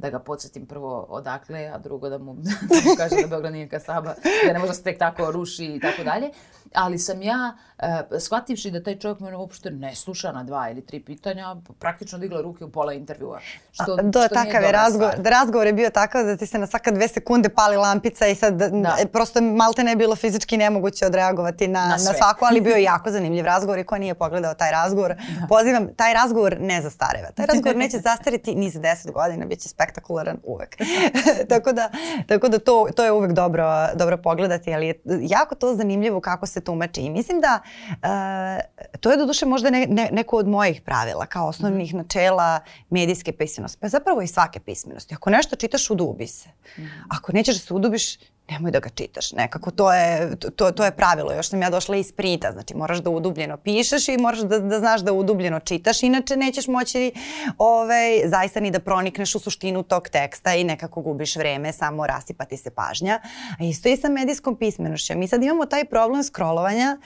[0.02, 2.34] da ga podsjetim prvo odakle, a drugo da mu,
[2.70, 4.14] da mu kaže da Beograd nije kasaba,
[4.48, 6.32] da ne može se tek tako ruši i tako dalje.
[6.74, 10.86] Ali sam ja, uh, shvativši da taj čovjek mene uopšte ne sluša na dva ili
[10.86, 13.40] tri pitanja, praktično digla ruke u pola intervjua.
[13.72, 16.58] Što, a, do, što takav je razgovor, da razgovor je bio takav da ti se
[16.58, 18.98] na svaka dve sekunde pali lampica i sad da.
[19.14, 23.12] prosto malte ne bilo fizički nemoguće odreagovati na, na, na svaku, ali bio je jako
[23.12, 25.48] zanimljiv razgovor i ko nije pogledao taj razgovor, da.
[25.48, 27.32] pozivam, taj razgovor ne zastareva.
[27.32, 30.77] Taj razgovor neće zastariti ni za deset godina, bit će spektakularan uvek.
[31.49, 31.89] tako da,
[32.27, 36.45] tako da to, to je uvek dobro, dobro pogledati, ali je jako to zanimljivo kako
[36.45, 37.01] se tumači.
[37.01, 41.25] I mislim da uh, to je do duše možda ne, ne, neko od mojih pravila
[41.25, 41.97] kao osnovnih mm.
[41.97, 43.77] načela medijske pismenosti.
[43.82, 45.15] Pa zapravo i svake pismenosti.
[45.15, 46.49] Ako nešto čitaš, udubi se.
[46.77, 46.82] Mm.
[47.10, 48.17] Ako nećeš da se udubiš,
[48.52, 49.32] nemoj da ga čitaš.
[49.32, 51.34] Nekako to je, to, to je pravilo.
[51.34, 52.52] Još sam ja došla iz printa.
[52.52, 56.04] Znači moraš da udubljeno pišeš i moraš da, da znaš da udubljeno čitaš.
[56.04, 57.12] Inače nećeš moći
[57.58, 62.58] ovaj, zaista ni da pronikneš u suštinu tog teksta i nekako gubiš vreme, samo rasipati
[62.58, 63.20] se pažnja.
[63.60, 65.18] A isto i sa medijskom pismenošću.
[65.18, 66.98] Mi sad imamo taj problem scrollovanja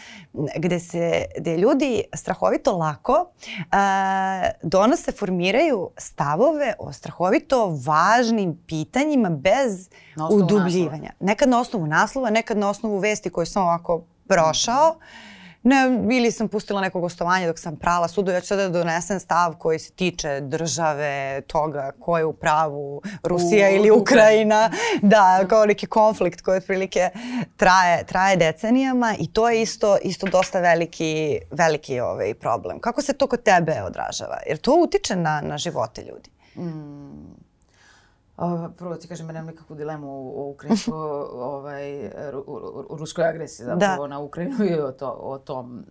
[0.56, 3.32] gde se gde ljudi strahovito lako
[3.72, 9.90] a, donose, formiraju stavove o strahovito važnim pitanjima bez
[10.32, 11.12] udubljivanja.
[11.20, 14.96] Ne nekad na osnovu naslova, nekad na osnovu vesti koje sam ovako prošao.
[15.64, 15.76] Ne,
[16.12, 19.56] ili sam pustila neko gostovanje dok sam prala sudu, ja ću sada da donesem stav
[19.58, 24.72] koji se tiče države, toga ko je u pravu, Rusija u, ili Ukrajina.
[25.02, 27.10] Da, kao neki konflikt koji otprilike
[27.58, 32.80] traje, traje decenijama i to je isto, isto dosta veliki, veliki ovaj problem.
[32.80, 34.38] Kako se to kod tebe odražava?
[34.48, 36.30] Jer to utiče na, na živote ljudi.
[36.56, 37.45] Mm.
[38.38, 40.08] Uh, prvo ti kažem, nemam nikakvu dilemu
[40.42, 42.06] o ukrajinsko, ovaj,
[42.46, 44.08] u, ruskoj agresiji zapravo da.
[44.08, 45.86] na Ukrajinu i o, to, o, tom,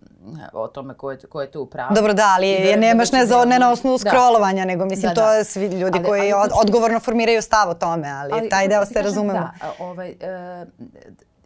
[0.53, 1.95] o tome ko je, ko je tu upravo.
[1.95, 4.09] Dobro, da, ali je, nemaš ne, za, ne na osnovu da.
[4.09, 5.43] scrollovanja, nego mislim da, to da.
[5.43, 8.85] svi ljudi ali, koji ali, od, odgovorno formiraju stav o tome, ali, ali taj deo
[8.85, 9.33] se razumemo.
[9.33, 10.69] Da, ovaj, uh,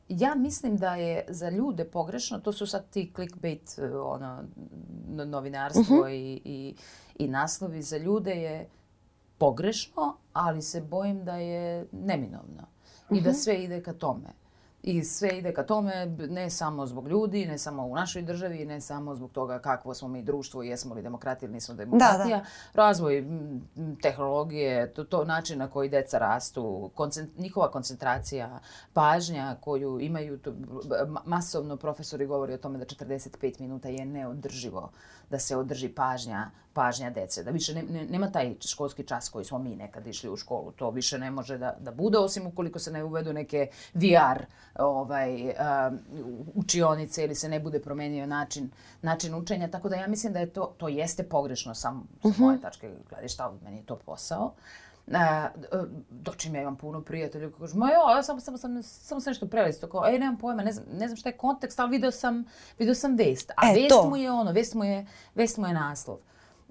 [0.10, 4.44] ja mislim da je za ljude pogrešno, to su sad ti clickbait, ono,
[5.26, 6.00] novinarstvo uh mhm.
[6.00, 6.12] -huh.
[6.12, 6.76] i, i,
[7.16, 8.70] i naslovi, za ljude je
[9.40, 12.64] pogrešno, ali se bojim da je neminovno.
[12.64, 13.20] Uh -huh.
[13.20, 13.38] I da mhm.
[13.38, 14.40] sve ide ka tome.
[14.84, 18.82] I sve ide ka tome, ne samo zbog ljudi, ne samo u našoj državi, ne
[18.82, 22.38] samo zbog toga kakvo smo mi društvo, jesmo li demokratija ili nismo demokratija.
[22.38, 22.82] Da, da.
[22.84, 23.26] Razvoj
[24.02, 28.60] tehnologije, to, to način na koji deca rastu, koncent, njihova koncentracija,
[28.94, 30.54] pažnja koju imaju, to,
[31.26, 34.92] masovno profesori govori o tome da 45 minuta je neodrživo
[35.30, 37.44] da se održi pažnja, pažnja dece.
[37.44, 40.72] Da više ne, ne, nema taj školski čas koji smo mi nekad išli u školu.
[40.72, 44.44] To više ne može da, da bude, osim ukoliko se ne uvedu neke VR
[44.76, 45.54] ovaj, uh,
[46.56, 48.70] učionice ili se ne bude promenio način,
[49.02, 49.72] način učenja.
[49.72, 52.42] Tako da ja mislim da je to, to jeste pogrešno sam, sa uh -huh.
[52.42, 54.46] moje tačke gledišta, meni je to posao.
[54.46, 55.50] Uh, E,
[56.10, 59.48] dočim ja imam puno prijatelja koji kažu, ma ja samo, samo, samo, samo sam nešto
[59.48, 62.46] prelisto, kao, ej, nemam pojma, ne znam, ne znam šta je kontekst, ali video sam,
[62.80, 63.52] video sam vest.
[63.56, 64.10] A e, vest to.
[64.10, 66.18] mu je ono, vest mu je, vest mu je naslov.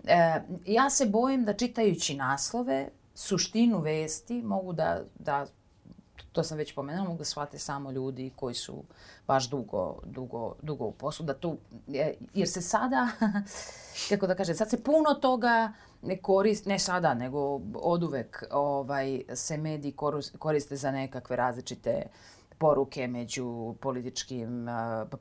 [0.05, 5.47] E, ja se bojim da čitajući naslove, suštinu vesti mogu da, da
[6.33, 8.85] to sam već pomenula, mogu da shvate samo ljudi koji su
[9.27, 11.27] baš dugo, dugo, dugo u poslu.
[11.27, 11.57] Da tu,
[12.35, 13.09] jer se sada,
[14.09, 19.57] kako da kažem, sad se puno toga ne koriste, ne sada, nego oduvek ovaj, se
[19.57, 19.95] mediji
[20.39, 22.03] koriste za nekakve različite
[22.59, 24.67] poruke među političkim,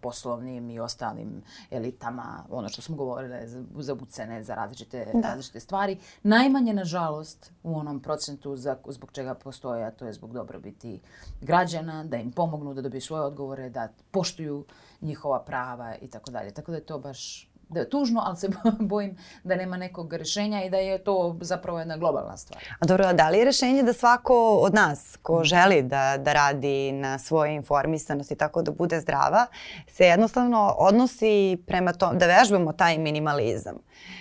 [0.01, 3.41] poslovnim i ostalim elitama, ono što smo govorile,
[3.75, 5.27] za ucene, za različite, da.
[5.27, 5.97] različite stvari.
[6.23, 10.99] Najmanje, nažalost, u onom procentu za, zbog čega postoje, a to je zbog dobrobiti
[11.41, 14.65] građana, da im pomognu da dobiju svoje odgovore, da poštuju
[15.01, 16.51] njihova prava i tako dalje.
[16.51, 18.49] Tako da je to baš da tužno, ali se
[18.79, 22.63] bojim da nema nekog rešenja i da je to zapravo jedna globalna stvar.
[22.79, 26.33] A dobro, a da li je rešenje da svako od nas ko želi da, da
[26.33, 29.45] radi na svoje informisanosti tako da bude zdrava,
[29.87, 33.75] se jednostavno odnosi prema tom, da vežbamo taj minimalizam.
[33.75, 34.16] E,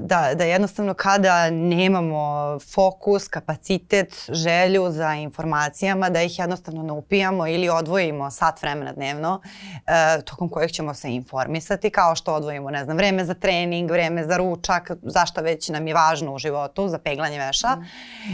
[0.00, 7.46] da, da jednostavno kada nemamo fokus, kapacitet, želju za informacijama, da ih jednostavno ne upijamo
[7.46, 9.40] ili odvojimo sat vremena dnevno
[9.86, 14.24] e, tokom kojeg ćemo se informisati, kao što odvojimo, ne znam, vreme za trening, vreme
[14.24, 17.82] za ručak, zašto već nam je važno u životu, za peglanje veša, mm.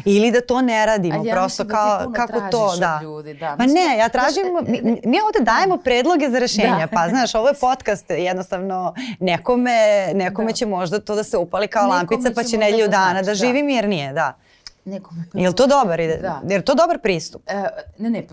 [0.05, 3.01] ili da to ne radimo, ja prosto da kao, kako to, da.
[3.03, 3.57] Ljudi, da.
[3.59, 6.97] Ma ne, ja tražim, mi, mi ovde dajemo predloge za rešenja, da.
[6.97, 10.53] pa znaš, ovo je podcast, jednostavno nekome, nekome da.
[10.53, 13.35] će možda možda to da se upali kao lampica pa će nedelju dana da, da.
[13.35, 14.39] živi mirnije, da
[14.89, 15.17] nekom...
[15.35, 16.17] Je li to dobar ide?
[16.17, 16.41] Da.
[16.49, 17.43] Je li to dobar pristup?
[17.47, 17.67] E,
[17.99, 18.27] ne, ne,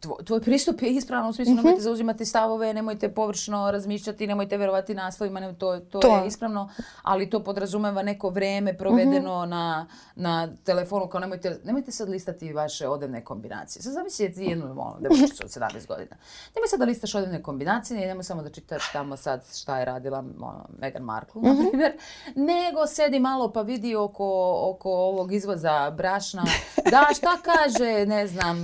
[0.00, 1.60] tvoj, tvoj pristup je ispravan u smislu mhm.
[1.60, 1.64] -huh.
[1.64, 6.70] nemojte zauzimati stavove, nemojte površno razmišljati, nemojte verovati naslovima, ne, to, to, to, je ispravno,
[7.02, 9.44] ali to podrazumeva neko vreme provedeno mhm.
[9.44, 9.48] -huh.
[9.48, 13.82] na, na telefonu, kao nemojte, nemojte sad listati vaše odevne kombinacije.
[13.82, 16.16] Sad zamislite jednu ono, devojčicu od 17 godina.
[16.54, 20.18] Nemoj sad da listaš odevne kombinacije, nemoj samo da čitaš tamo sad šta je radila
[20.18, 21.48] ono, Meghan Markle, uh -huh.
[21.48, 21.68] na mhm.
[21.68, 21.92] primjer,
[22.34, 26.44] nego sedi malo pa vidi oko, oko ovog izvoza brašna.
[26.90, 28.56] Da, šta kaže, ne znam,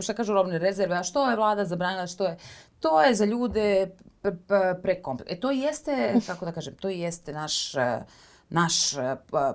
[0.00, 2.36] šta kažu robne rezerve, a što je vlada zabranila, što je...
[2.80, 3.90] To je za ljude
[4.82, 5.36] prekompleksno.
[5.36, 7.74] E to jeste, kako da kažem, to jeste naš
[8.52, 8.74] naš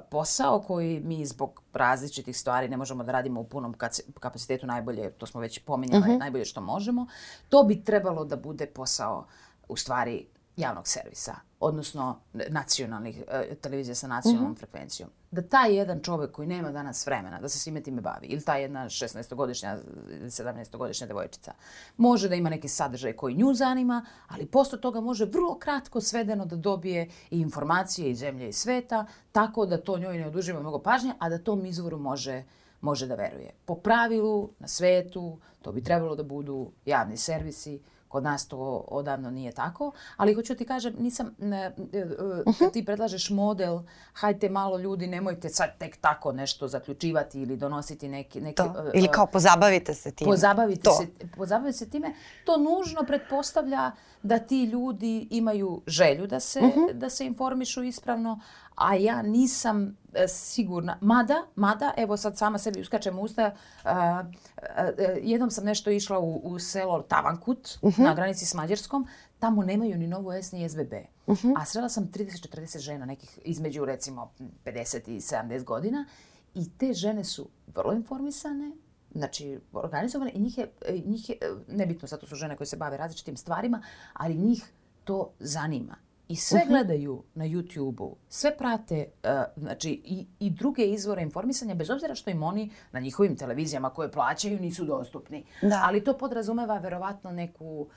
[0.10, 3.76] posao koji mi zbog različitih stvari ne možemo da radimo u punom
[4.20, 6.16] kapacitetu najbolje, to smo već pominjali, uh mhm.
[6.16, 6.20] -huh.
[6.20, 7.08] najbolje što možemo.
[7.50, 9.28] To bi trebalo da bude posao
[9.68, 14.60] u stvari javnog servisa, odnosno nacionalnih e, televizija sa nacionalnom mm -hmm.
[14.60, 15.10] frekvencijom.
[15.32, 18.56] Da taj jedan čovek koji nema danas vremena da se svime time bavi, ili ta
[18.56, 19.78] jedna 16-godišnja,
[20.26, 21.54] 17-godišnja devojčica,
[21.98, 26.46] može da ima neki sadržaj koji nju zanima, ali posle toga može vrlo kratko svedeno
[26.46, 30.80] da dobije i informacije iz zemlje i sveta, tako da to njoj ne oduživa mnogo
[30.80, 32.44] pažnje, a da tom izvoru može
[32.82, 33.54] može da veruje.
[33.66, 39.32] Po pravilu, na svetu, to bi trebalo da budu javni servisi, Kod nas to odavno
[39.32, 41.76] nije tako, ali hoću ti kažem, nisam, ne,
[42.60, 43.80] kad ti predlažeš model,
[44.14, 48.42] hajte malo ljudi, nemojte sad tek tako nešto zaključivati ili donositi neki...
[48.42, 48.66] neki to.
[48.66, 50.32] Uh, ili kao pozabavite se time.
[50.32, 50.92] Pozabavite to.
[50.92, 52.14] se, pozabavite se time.
[52.46, 53.92] To nužno pretpostavlja
[54.24, 56.94] da ti ljudi imaju želju da se, uh -huh.
[56.94, 58.40] da se informišu ispravno,
[58.78, 60.98] a ja nisam e, sigurna.
[61.02, 63.52] Mada, mada, evo sad sama sebi uskačem usta,
[63.84, 63.92] uh,
[65.22, 68.04] jednom sam nešto išla u, u selo Tavankut, uh -huh.
[68.04, 69.08] na granici s Mađarskom,
[69.40, 70.94] tamo nemaju ni novu S ni SBB.
[71.28, 71.54] Uh -huh.
[71.58, 74.32] A srela sam 30-40 žena, nekih između recimo
[74.66, 76.06] 50 i 70 godina
[76.54, 78.72] i te žene su vrlo informisane,
[79.12, 80.72] znači organizovane i njih je,
[81.06, 81.38] njih je
[81.68, 83.82] nebitno, zato su žene koje se bave različitim stvarima,
[84.14, 84.72] ali njih
[85.04, 86.70] to zanima i sve uh -huh.
[86.70, 92.30] gledaju na YouTube-u, sve prate uh, znači, i, i druge izvore informisanja, bez obzira što
[92.30, 95.46] im oni na njihovim televizijama koje plaćaju nisu dostupni.
[95.62, 95.82] Da.
[95.84, 97.88] Ali to podrazumeva verovatno neku,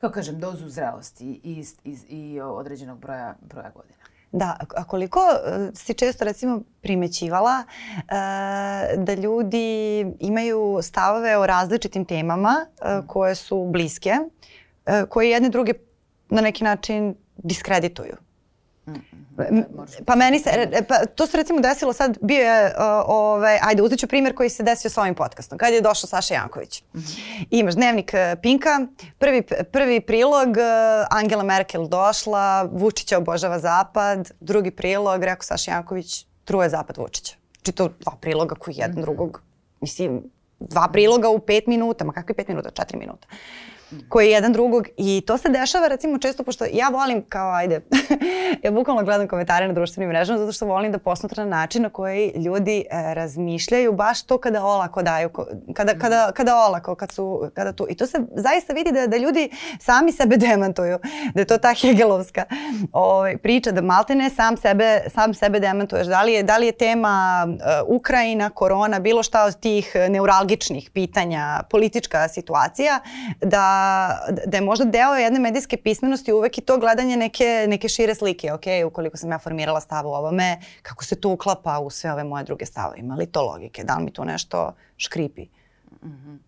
[0.00, 4.04] kako kažem, dozu zrelosti i, i, i određenog broja, broja godina.
[4.32, 8.04] Da, a koliko uh, si često recimo primećivala uh,
[9.04, 15.72] da ljudi imaju stavove o različitim temama uh, koje su bliske, uh, koje jedne druge
[16.30, 18.16] na neki način diskredituju.
[20.04, 22.72] Pa meni se, e, pa to se recimo desilo sad, bio je, uh,
[23.06, 25.58] ovaj, ajde uzet ću primjer koji se desio s ovim podcastom.
[25.58, 26.82] Kad je došao Saša Janković.
[26.82, 27.46] Mm -hmm.
[27.50, 28.86] Imaš dnevnik uh, Pinka,
[29.18, 29.42] prvi,
[29.72, 36.68] prvi prilog, uh, Angela Merkel došla, Vučića obožava Zapad, drugi prilog, rekao Saša Janković, truje
[36.68, 37.36] Zapad Vučića.
[37.54, 39.02] Znači to dva priloga koji jedan mm -hmm.
[39.02, 39.42] drugog,
[39.80, 40.22] mislim,
[40.60, 43.26] dva priloga u pet minuta, ma kakvi pet minuta, četiri minuta
[44.08, 47.80] koji je jedan drugog i to se dešava recimo često pošto ja volim kao ajde
[48.64, 52.32] ja bukvalno gledam komentare na društvenim mrežama zato što volim da posmatram način na koji
[52.36, 55.30] ljudi e, razmišljaju baš to kada olako daju
[55.74, 57.86] kada, kada, kada olako kad su kada tu.
[57.90, 60.98] I to se zaista vidi da, da ljudi sami sebe demantuju
[61.34, 62.44] da je to ta Hegelovska
[62.92, 66.06] ovaj, priča da maltene sam sebe sam sebe demantuješ.
[66.06, 70.90] Da li je, da li je tema uh, Ukrajina, korona, bilo šta od tih neuralgičnih
[70.90, 73.00] pitanja politička situacija
[73.40, 73.83] da
[74.46, 78.52] da je možda deo jedne medijske pismenosti uvek i to gledanje neke, neke šire slike.
[78.52, 82.24] Ok, ukoliko sam ja formirala stav u ovome, kako se to uklapa u sve ove
[82.24, 82.98] moje druge stavove?
[82.98, 83.84] Ima li to logike?
[83.84, 85.46] Da li mi to nešto škripi?
[86.02, 86.38] Mm -hmm.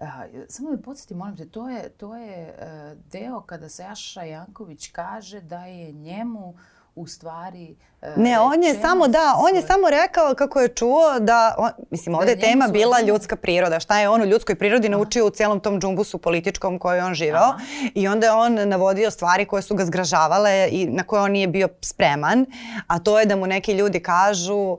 [0.00, 0.08] Uh,
[0.48, 4.90] samo da podsjeti, molim te, to je, to je uh, deo kada se Jaša Janković
[4.92, 6.54] kaže da je njemu
[6.98, 7.76] u stvari
[8.16, 12.14] Ne, on je samo da, on je samo rekao kako je čuo da on, mislim
[12.14, 13.80] ovde da je tema bila ljudska priroda.
[13.80, 17.14] Šta je on u ljudskoj prirodi naučio u celom tom džumbusu političkom koji je on
[17.14, 17.54] živeo
[17.94, 21.48] i onda je on navodio stvari koje su ga zgražavale i na koje on nije
[21.48, 22.46] bio spreman,
[22.86, 24.78] a to je da mu neki ljudi kažu uh,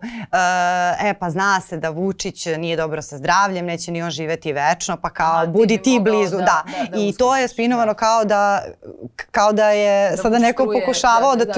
[1.03, 4.97] e pa zna se da Vučić nije dobro sa zdravljem, neće ni on živeti večno,
[5.01, 6.43] pa kao budi ti, blizu, da.
[6.43, 7.97] da, da, da I to je spinovano da.
[7.97, 8.63] kao da
[9.31, 11.53] kao da je da sada neko truje, pokušavao da, da,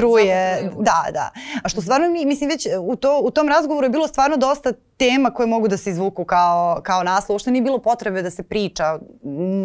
[0.61, 0.91] da.
[0.91, 1.29] Da, da.
[1.63, 4.73] A što stvarno mi, mislim već u, to, u tom razgovoru je bilo stvarno dosta
[4.97, 7.33] tema koje mogu da se izvuku kao, kao naslov.
[7.33, 8.99] Uopšte nije bilo potrebe da se priča,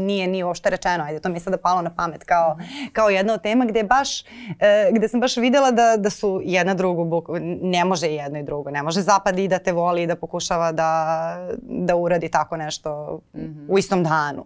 [0.07, 2.59] nije ni ošte rečeno, ajde, to mi je sada palo na pamet kao,
[2.93, 4.23] kao jedna od tema gde baš,
[4.61, 7.23] e, gde sam baš videla da, da su jedna drugu,
[7.63, 10.73] ne može jedno i drugo, ne može zapad i da te voli i da pokušava
[10.73, 13.67] da, da uradi tako nešto mm -hmm.
[13.69, 14.45] u istom danu.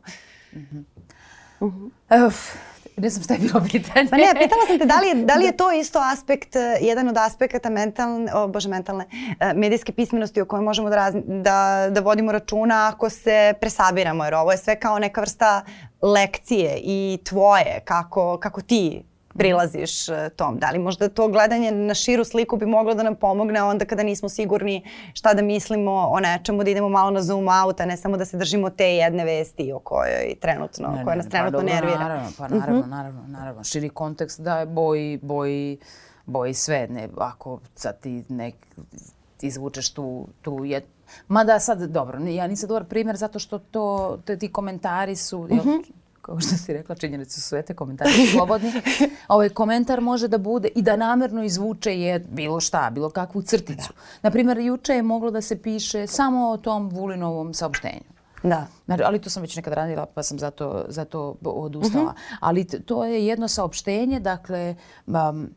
[0.53, 0.85] Mm -hmm.
[1.61, 2.26] Uh -huh.
[2.26, 2.55] Uf,
[3.00, 4.10] ne znam šta je bilo pitanje.
[4.10, 6.78] Pa ne, pitala sam te da li je, da li je to isto aspekt, eh,
[6.80, 9.04] jedan od aspekata mentalne, o bože mentalne,
[9.40, 14.24] eh, medijske pismenosti o kojoj možemo da, raz, da, da vodimo računa ako se presabiramo,
[14.24, 15.62] jer ovo je sve kao neka vrsta
[16.02, 19.10] lekcije i tvoje, kako, kako ti
[19.40, 20.59] prilaziš e, tom.
[20.59, 24.03] Da li možda to gledanje na širu sliku bi moglo da nam pomogne onda kada
[24.03, 27.96] nismo sigurni šta da mislimo o nečemu, da idemo malo na zoom out, a ne
[27.96, 31.59] samo da se držimo te jedne vesti o kojoj trenutno, ne, koja nas ne, trenutno
[31.59, 31.98] pa dobro, nervira.
[31.98, 32.92] Naravno, pa naravno, uh mhm.
[32.92, 32.96] -huh.
[32.96, 33.64] naravno, naravno.
[33.64, 35.79] Širi kontekst da je boji, boji,
[36.26, 36.87] boji sve.
[36.90, 38.55] Ne, ako sad ti nek,
[39.40, 40.83] izvučeš tu, tu je,
[41.29, 45.48] Mada sad, dobro, ja nisam dobar primjer zato što to, te, ti komentari su, uh
[45.48, 45.83] -huh.
[46.22, 48.72] Kao što si rekla, činjenice su sve te komentari slobodni.
[49.28, 53.92] ovaj komentar može da bude i da namerno izvuče je bilo šta, bilo kakvu crticu.
[53.92, 54.00] Da.
[54.22, 58.11] Naprimjer, juče je moglo da se piše samo o tom Vulinovom saopštenju.
[58.42, 58.66] Da.
[59.04, 62.04] Ali to sam već nekad radila pa sam zato, zato odustala.
[62.04, 62.37] Uh -huh.
[62.40, 64.74] Ali to je jedno saopštenje, dakle,
[65.06, 65.50] um,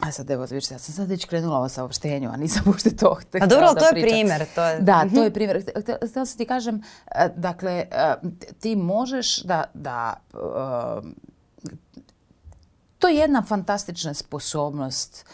[0.00, 3.46] A sad evo, ja sam sad već krenula ovo saopštenju, a nisam ušte to htjela
[3.46, 4.46] da dobro, to je primer.
[4.54, 4.80] To je...
[4.80, 5.34] Da, to je mhm.
[5.34, 5.64] primer.
[6.10, 6.82] Htjela sam ti kažem,
[7.14, 8.14] e, dakle, e,
[8.60, 11.04] ti možeš da, da uh,
[12.98, 15.26] to je jedna fantastična sposobnost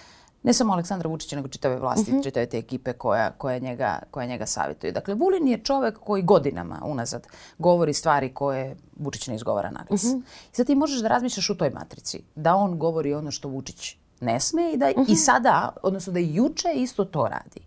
[0.46, 2.22] ne samo Aleksandra Vučića, nego čitave vlasti, mm -hmm.
[2.22, 4.92] čitave te ekipe koja, koja, njega, koja njega savjetuje.
[4.92, 7.26] Dakle, Vulin je čovek koji godinama unazad
[7.58, 10.02] govori stvari koje Vučić ne izgovara na glas.
[10.02, 10.22] Mm -hmm.
[10.52, 13.96] I sad ti možeš da razmišljaš u toj matrici, da on govori ono što Vučić
[14.20, 15.08] ne sme i da uh -huh.
[15.08, 15.14] i mhm.
[15.14, 17.60] sada, odnosno da i juče isto to radi.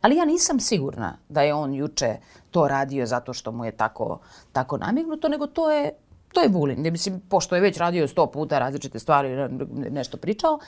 [0.00, 2.16] Ali ja nisam sigurna da je on juče
[2.50, 4.18] to radio zato što mu je tako,
[4.52, 5.92] tako namignuto, nego to je
[6.32, 6.82] to je Vulin.
[6.82, 9.48] Ne mislim, pošto je već radio sto puta različite stvari,
[9.90, 10.58] nešto pričao,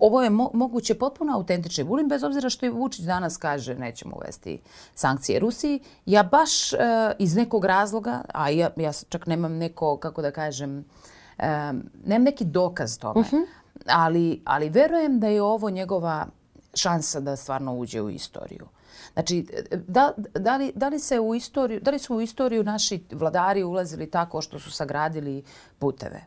[0.00, 4.16] ovo je mo moguće potpuno autentični Vulin, bez obzira što i Vučić danas kaže nećemo
[4.16, 4.60] uvesti
[4.94, 5.80] sankcije Rusiji.
[6.06, 6.78] Ja baš uh,
[7.18, 12.44] iz nekog razloga, a ja, ja čak nemam neko, kako da kažem, um, nemam neki
[12.44, 13.36] dokaz tome, uh mhm.
[13.36, 16.26] -huh ali, ali verujem da je ovo njegova
[16.74, 18.66] šansa da stvarno uđe u istoriju.
[19.12, 19.46] Znači,
[19.86, 23.64] da, da, li, da, li se u istoriju, da li su u istoriju naši vladari
[23.64, 25.42] ulazili tako što su sagradili
[25.78, 26.24] puteve?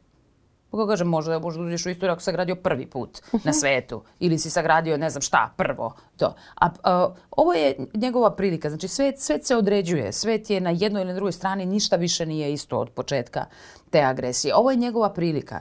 [0.71, 4.49] Kako kažem, možda, možda uđeš u istoriju ako sagradio prvi put na svetu ili si
[4.49, 5.95] sagradio ne znam šta, prvo.
[6.17, 6.36] To.
[6.55, 8.69] A, a ovo je njegova prilika.
[8.69, 10.11] Znači, svet, svet se određuje.
[10.11, 13.45] Svet je na jednoj ili na drugoj strani, ništa više nije isto od početka
[13.89, 14.55] te agresije.
[14.55, 15.59] Ovo je njegova prilika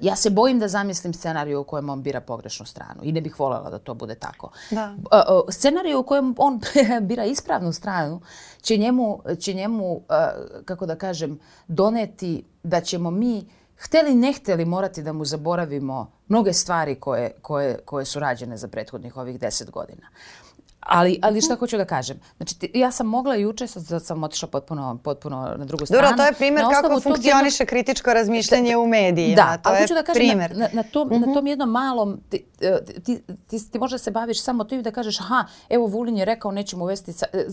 [0.00, 3.40] ja se bojim da zamislim scenariju u kojem on bira pogrešnu stranu i ne bih
[3.40, 4.50] voljela da to bude tako.
[4.70, 4.96] Da.
[5.12, 6.60] E, e, scenariju u kojem on
[7.08, 8.20] bira ispravnu stranu
[8.62, 10.14] će njemu, će njemu e,
[10.64, 11.38] kako da kažem,
[11.68, 13.46] doneti da ćemo mi
[13.76, 18.68] hteli ne hteli morati da mu zaboravimo mnoge stvari koje, koje, koje su rađene za
[18.68, 20.06] prethodnih ovih deset godina.
[20.80, 22.20] Ali, ali šta hoću da kažem?
[22.36, 26.02] Znači, ti, ja sam mogla juče, sad sam otišla potpuno, potpuno na drugu stranu.
[26.02, 27.68] Dobro, to je primjer kako funkcioniše jednog...
[27.68, 29.36] kritičko razmišljanje u medijima.
[29.36, 30.56] Da, to ali hoću da kažem, primer.
[30.56, 31.26] na, na, tom, uh -huh.
[31.26, 32.44] na tom jednom malom, ti,
[33.04, 36.50] ti, ti, ti možda se baviš samo tim da kažeš, aha, evo Vulin je rekao
[36.52, 37.12] nećemo uvesti,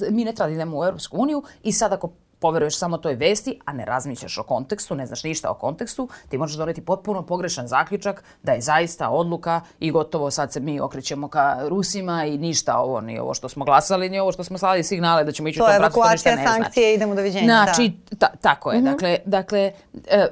[0.09, 3.59] mi ne treba da idemo u Europsku uniju i sad ako poveruješ samo toj vesti,
[3.65, 7.67] a ne razmišljaš o kontekstu, ne znaš ništa o kontekstu, ti možeš doneti potpuno pogrešan
[7.67, 12.77] zaključak da je zaista odluka i gotovo sad se mi okrećemo ka Rusima i ništa
[12.77, 15.59] ovo, ni ovo što smo glasali, ni ovo što smo slali signale da ćemo ići
[15.59, 16.61] to u tom pravcu, to ništa ne znači.
[16.61, 17.45] sankcije, idemo doviđenja.
[17.45, 18.17] Znači, da.
[18.17, 18.79] ta, tako je.
[18.79, 18.91] Mm -hmm.
[18.91, 19.71] Dakle, dakle
[20.07, 20.27] e,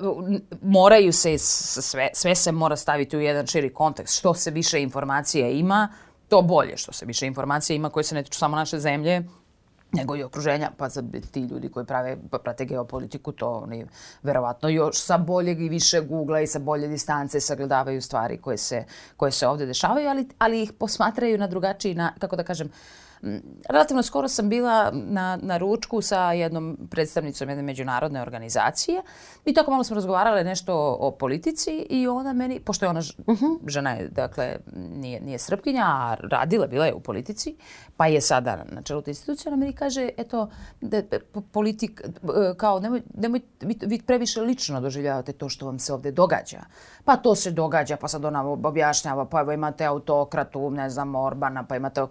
[0.61, 4.17] moraju se, sve, sve se mora staviti u jedan širi kontekst.
[4.17, 5.89] Što se više informacija ima,
[6.29, 6.77] to bolje.
[6.77, 9.23] Što se više informacija ima koje se ne tiču samo naše zemlje,
[9.95, 13.85] nego i okruženja, pa za ti ljudi koji prave, pa prate geopolitiku, to oni
[14.23, 18.83] verovatno još sa boljeg i više Google i sa bolje distance sagledavaju stvari koje se,
[19.17, 22.71] koje se ovde dešavaju, ali, ali ih posmatraju na drugačiji, na, kako da kažem,
[23.69, 29.01] relativno skoro sam bila na, na ručku sa jednom predstavnicom jedne međunarodne organizacije
[29.45, 33.45] i tako malo smo razgovarale nešto o, politici i ona meni, pošto je ona mhm.
[33.67, 37.55] žena je, dakle, nije, nije srpkinja, a radila, bila je u politici,
[37.97, 40.49] pa je sada na čelu te institucije, ona meni kaže, eto,
[40.81, 41.01] da,
[41.51, 42.01] politik,
[42.57, 46.59] kao, nemoj, nemoj, vi previše lično doživljavate to što vam se ovde događa.
[47.05, 51.63] Pa to se događa, pa sad ona objašnjava, pa evo imate autokratu, ne znam, Orbana,
[51.63, 52.01] pa imate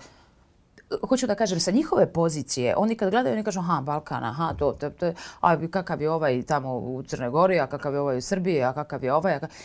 [1.08, 4.72] hoću da kažem, sa njihove pozicije, oni kad gledaju, oni kažu, aha, Balkan, aha, to,
[4.72, 8.20] to, to, a kakav je ovaj tamo u Crnoj Gori, a kakav je ovaj u
[8.20, 9.56] Srbiji, a kakav je ovaj, a kakav...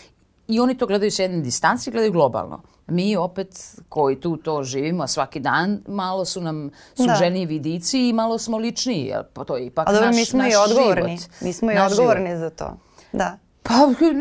[0.48, 2.62] I oni to gledaju s jedne distanci, gledaju globalno.
[2.88, 7.50] Mi opet, koji tu to živimo svaki dan, malo su nam suženi da.
[7.50, 9.14] vidici i malo smo ličniji.
[9.34, 11.18] Pa to je ipak A dobro, naš, mi smo naš i odgovorni.
[11.18, 11.42] Život.
[11.42, 12.40] Mi smo i odgovorni život.
[12.40, 12.78] za to.
[13.12, 13.38] Da.
[13.64, 13.74] Pa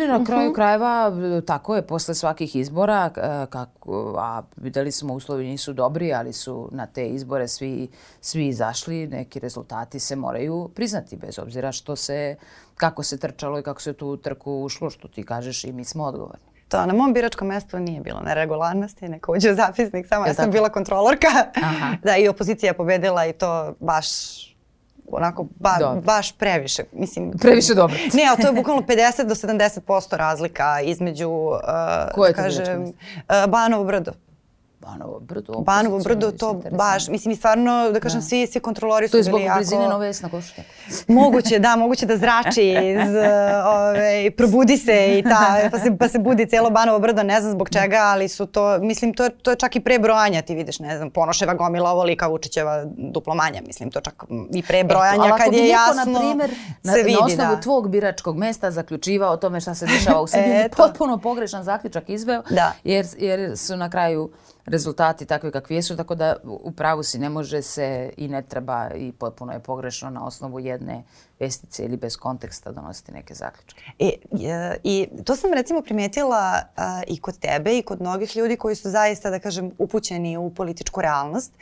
[0.08, 0.54] na kraju -huh.
[0.54, 1.12] krajeva
[1.46, 3.10] tako je posle svakih izbora
[3.50, 7.88] kako a videli smo uslovi nisu dobri ali su na te izbore svi
[8.20, 12.36] svi izašli neki rezultati se moraju priznati bez obzira što se
[12.74, 16.04] kako se trčalo i kako se tu trku ušlo što ti kažeš i mi smo
[16.04, 16.48] odgovorni.
[16.68, 20.34] To na mom biračkom mestu nije bilo neregularnosti, neko uđe u zapisnik, samo ja, ja
[20.34, 21.28] sam bila kontrolorka.
[21.62, 21.96] Aha.
[22.02, 24.08] Da, i opozicija je pobedila i to baš
[25.12, 26.82] onako ba, baš previše.
[26.92, 27.96] Mislim, previše dobro.
[28.18, 31.58] ne, ali to je bukvalno 50 do 70% razlika između, uh,
[32.14, 32.92] Koje da kažem, uh,
[33.48, 34.12] Banovo brdo.
[34.80, 35.52] Banovo brdo.
[35.52, 38.26] Banovo brdo, to baš, mislim, stvarno, da kažem, da.
[38.26, 39.30] svi, svi kontrolori su bili jako...
[39.30, 40.62] To je zbog blizine Nove Esna Košuta.
[41.08, 43.14] moguće, da, moguće da zrači, iz,
[43.76, 47.52] ove, probudi se i ta, pa se, pa se budi cijelo Banovo brdo, ne znam
[47.52, 50.78] zbog čega, ali su to, mislim, to, to je čak i pre brojanja, ti vidiš,
[50.78, 55.26] ne znam, Ponoševa gomila ovo lika Vučićeva duplo manja, mislim, to čak i pre brojanja,
[55.26, 56.50] Eto, kad je jasno, na primer,
[56.82, 57.60] na, se vidi, na osnovu da.
[57.60, 62.42] tvog biračkog mesta zaključivao o tome šta se dešava u Srbiji, potpuno pogrešan zaključak izveo,
[62.50, 62.72] da.
[62.84, 64.30] jer, jer su na kraju
[64.68, 68.90] rezultati takvi kakvi jesu, tako da u pravu si ne može se i ne treba
[68.94, 71.02] i potpuno je pogrešno na osnovu jedne
[71.40, 73.82] vestice ili bez konteksta donositi neke zaključke.
[73.98, 74.10] E,
[74.84, 76.62] I to sam recimo primetila
[77.06, 81.00] i kod tebe i kod mnogih ljudi koji su zaista, da kažem, upućeni u političku
[81.00, 81.52] realnost.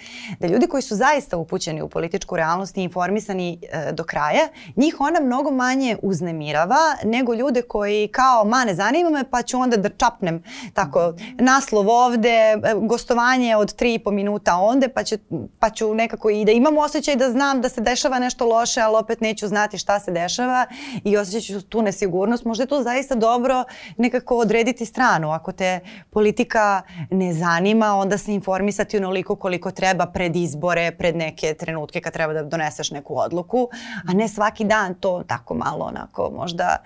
[0.40, 4.96] Da ljudi koji su zaista upućeni u političku realnost i informisani e, do kraja, njih
[4.98, 9.76] ona mnogo manje uznemirava nego ljude koji kao, ma ne zanima me pa ću onda
[9.76, 10.42] da čapnem
[10.74, 15.18] tako naslov ovde, e, gostovanje od tri i po minuta onde pa, će,
[15.58, 18.96] pa ću nekako i da imam osjećaj da znam da se dešava nešto loše, ali
[18.96, 20.66] opet neću znati znati šta se dešava
[21.04, 22.44] i osjećat ću tu nesigurnost.
[22.44, 23.64] Možda je to zaista dobro
[23.96, 25.30] nekako odrediti stranu.
[25.30, 31.54] Ako te politika ne zanima, onda se informisati onoliko koliko treba pred izbore, pred neke
[31.54, 33.68] trenutke kad treba da doneseš neku odluku,
[34.08, 36.76] a ne svaki dan to tako malo onako možda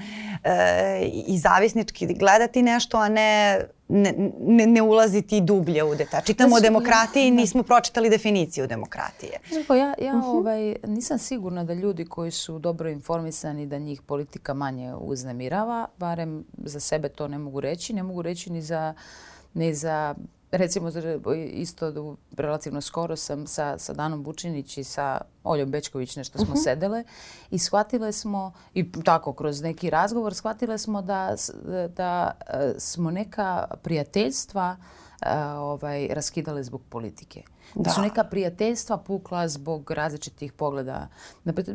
[0.44, 3.60] e, i zavisnički gledati nešto, a ne
[3.90, 6.22] ne, ne, ne ulaziti dublje u detalj.
[6.24, 7.36] Čitamo o demokratiji i da.
[7.36, 9.38] nismo pročitali definiciju demokratije.
[9.48, 10.38] Znači, ja, ja uh -huh.
[10.38, 16.44] ovaj, nisam sigurna da ljudi koji su dobro informisani da njih politika manje uznemirava, barem
[16.64, 17.92] za sebe to ne mogu reći.
[17.92, 18.94] Ne mogu reći ni za,
[19.54, 20.14] ni za
[20.50, 20.90] recimo
[21.52, 26.56] isto relativno skoro sam sa, sa Danom Bučinić i sa Oljom Bečković nešto smo uh
[26.58, 26.64] -huh.
[26.64, 27.04] sedele
[27.50, 31.36] i shvatile smo, i tako kroz neki razgovor, shvatile smo da,
[31.96, 35.26] da e, smo neka prijateljstva uh,
[35.58, 37.42] ovaj, raskidale zbog politike.
[37.74, 37.82] Da.
[37.82, 41.08] da su neka prijateljstva pukla zbog različitih pogleda.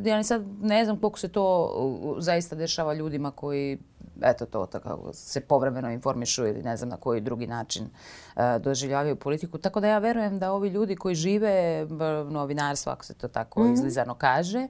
[0.05, 3.79] Ja sad ne znam koliko se to zaista dešava ljudima koji
[4.21, 9.15] eto to, tako se povremeno informišu ili ne znam na koji drugi način uh, doživljavaju
[9.15, 9.57] politiku.
[9.57, 11.85] Tako da ja verujem da ovi ljudi koji žive
[12.29, 13.73] novinarstvo, ako se to tako mm -hmm.
[13.73, 14.67] izlizano kaže,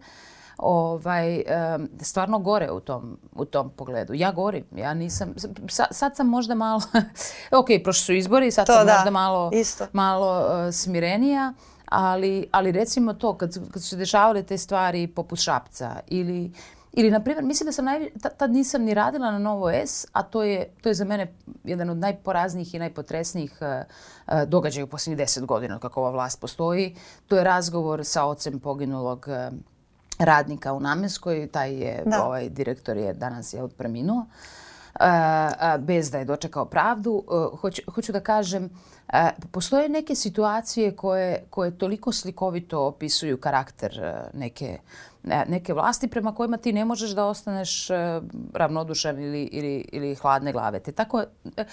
[0.58, 1.44] ovaj,
[1.76, 4.14] um, stvarno gore u tom, u tom pogledu.
[4.14, 5.34] Ja gorim, ja nisam,
[5.70, 6.82] sa, sad sam možda malo,
[7.60, 9.88] ok, prošli su izbori, sad to, sam da, možda malo, isto.
[9.94, 11.54] malo uh, smirenija,
[11.86, 16.52] ali, ali recimo to, kad, kad su se dešavale te stvari poput Šapca ili
[16.98, 20.24] Ili, na primjer, mislim da sam naj, tad nisam ni radila na Novo S, a
[20.24, 21.34] to je, to je za mene
[21.64, 26.96] jedan od najporaznijih i najpotresnijih uh, događaja u posljednjih deset godina kako ova vlast postoji.
[27.28, 29.58] To je razgovor sa ocem poginulog uh,
[30.20, 31.48] radnika u Namenskoj.
[31.48, 32.24] Taj je, da.
[32.24, 34.26] ovaj direktor je danas je preminuo.
[35.00, 35.06] Uh,
[35.80, 37.24] bez da je dočekao pravdu.
[37.62, 38.70] Hoću, hoću da kažem,
[39.52, 44.80] postoje neke situacije koje, koje toliko slikovito opisuju karakter neke
[45.48, 47.96] neke vlasti prema kojima ti ne možeš da ostaneš e,
[48.54, 50.80] ravnodušan ili, ili, ili hladne glave.
[50.80, 51.24] Te tako,
[51.58, 51.66] e,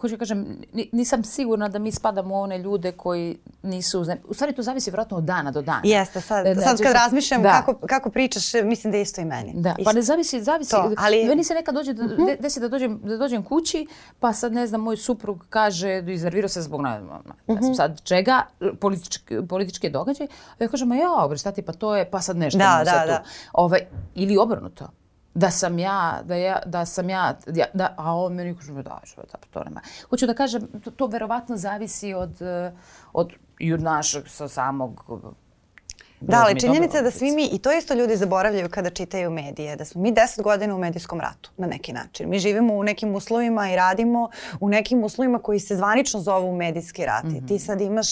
[0.00, 0.46] hoću da kažem,
[0.92, 4.06] nisam sigurna da mi spadamo u one ljude koji nisu...
[4.28, 5.80] U stvari to zavisi vjerojatno od dana do dana.
[5.84, 7.62] Jeste, sad, znači, sad kad razmišljam da.
[7.66, 9.52] kako, kako pričaš, mislim da je isto i meni.
[9.54, 9.84] Da, isto.
[9.84, 10.70] pa ne zavisi, zavisi.
[10.70, 11.24] To, ali...
[11.24, 12.40] Meni se nekad dođe, da, -huh.
[12.40, 13.86] desi da dođem, da dođem kući,
[14.20, 17.00] pa sad ne znam, moj suprug kaže, da iznervirao se zbog, ne,
[17.60, 18.42] znam sad čega,
[18.80, 20.28] politički, političke događaje.
[20.58, 22.58] Ja kažem, ja, bre, stati, pa to je, pa sad nešto.
[22.58, 23.24] Da, da, da.
[23.52, 23.80] Ovaj,
[24.14, 24.88] ili obrnuto.
[25.34, 28.72] Da sam ja, da ja, da sam ja, ja da, a on meni kaže,
[29.16, 29.80] da, da, to nema.
[30.10, 32.38] Hoću da kažem, to, to verovatno zavisi od,
[33.12, 35.04] od, i od našeg sa samog
[36.20, 39.76] Da, ali činjenica je da svi mi, i to isto ljudi zaboravljaju kada čitaju medije,
[39.76, 42.28] da smo mi deset godina u medijskom ratu na neki način.
[42.28, 44.28] Mi živimo u nekim uslovima i radimo
[44.60, 47.24] u nekim uslovima koji se zvanično zovu medijski rat.
[47.24, 47.48] Mm -hmm.
[47.48, 48.06] Ti sad imaš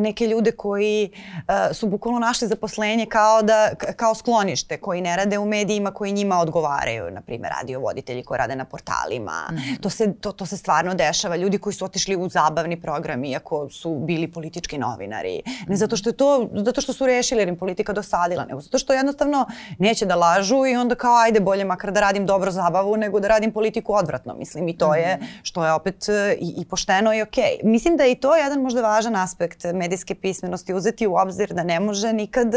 [0.00, 5.38] neke ljude koji uh, su bukvalno našli zaposlenje kao, da, kao sklonište, koji ne rade
[5.38, 7.10] u medijima koji njima odgovaraju.
[7.10, 9.48] Na primjer, radiovoditelji koji rade na portalima.
[9.50, 9.80] Mm -hmm.
[9.80, 11.36] to, se, to, to se stvarno dešava.
[11.36, 15.42] Ljudi koji su otišli u zabavni program iako su bili politički novinari.
[15.68, 18.60] Ne zato što, je to, zato što su rešili ili jer im politika dosadila, nego
[18.60, 19.46] zato što jednostavno
[19.78, 23.28] neće da lažu i onda kao ajde bolje makar da radim dobro zabavu nego da
[23.28, 24.34] radim politiku odvratno.
[24.34, 25.24] Mislim i to je mhm.
[25.42, 27.44] što je opet e, i, i pošteno i okej.
[27.44, 27.64] Okay.
[27.64, 31.62] Mislim da je i to jedan možda važan aspekt medijske pismenosti uzeti u obzir da
[31.62, 32.52] ne može nikad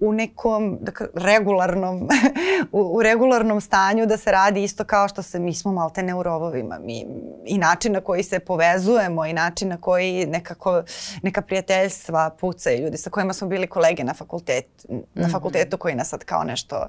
[0.00, 2.08] u nekom dakle, regularnom
[2.72, 6.78] u, u regularnom stanju da se radi isto kao što se mi smo malte neurovovima.
[6.78, 7.06] Mi,
[7.46, 10.82] I način na koji se povezujemo i način na koji nekako
[11.22, 15.30] neka prijateljstva pucaju ljudi sa kojima smo bili kolege na fakultet, na mhm.
[15.30, 16.86] fakultetu koji nas sad kao nešto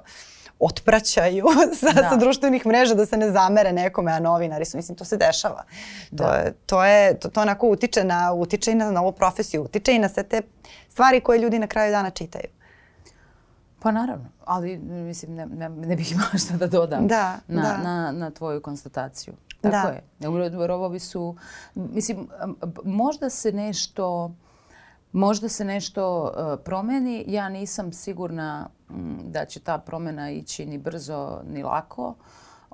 [0.58, 1.46] otpraćaju
[1.80, 2.08] sa, da.
[2.10, 5.64] sa društvenih mreža da se ne zamere nekome, a novinari su, mislim, to se dešava.
[6.10, 6.24] Da.
[6.24, 9.94] To, je, to, je, to, to onako utiče, na, utiče i na novu profesiju, utiče
[9.94, 10.42] i na sve te
[10.88, 12.48] stvari koje ljudi na kraju dana čitaju.
[13.82, 17.76] Pa naravno, ali mislim ne, ne, ne bih imala šta da dodam da, na, da.
[17.76, 19.34] Na, na tvoju konstataciju.
[19.60, 19.88] Tako
[20.20, 20.28] da.
[20.48, 20.66] je.
[20.66, 21.36] Robovi su,
[21.74, 22.28] mislim,
[22.84, 24.34] možda se nešto
[25.12, 27.24] Možda se nešto uh, promeni.
[27.28, 32.14] Ja nisam sigurna m, da će ta promjena ići ni brzo ni lako.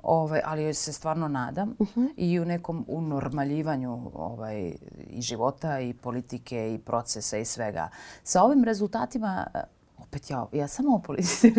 [0.03, 2.09] Ovaj, ali joj se stvarno nadam uh -huh.
[2.17, 4.73] i u nekom unormaljivanju ovaj,
[5.07, 7.89] i života i politike i procesa i svega.
[8.23, 9.45] Sa ovim rezultatima
[10.09, 11.53] opet ja, ja samo o politici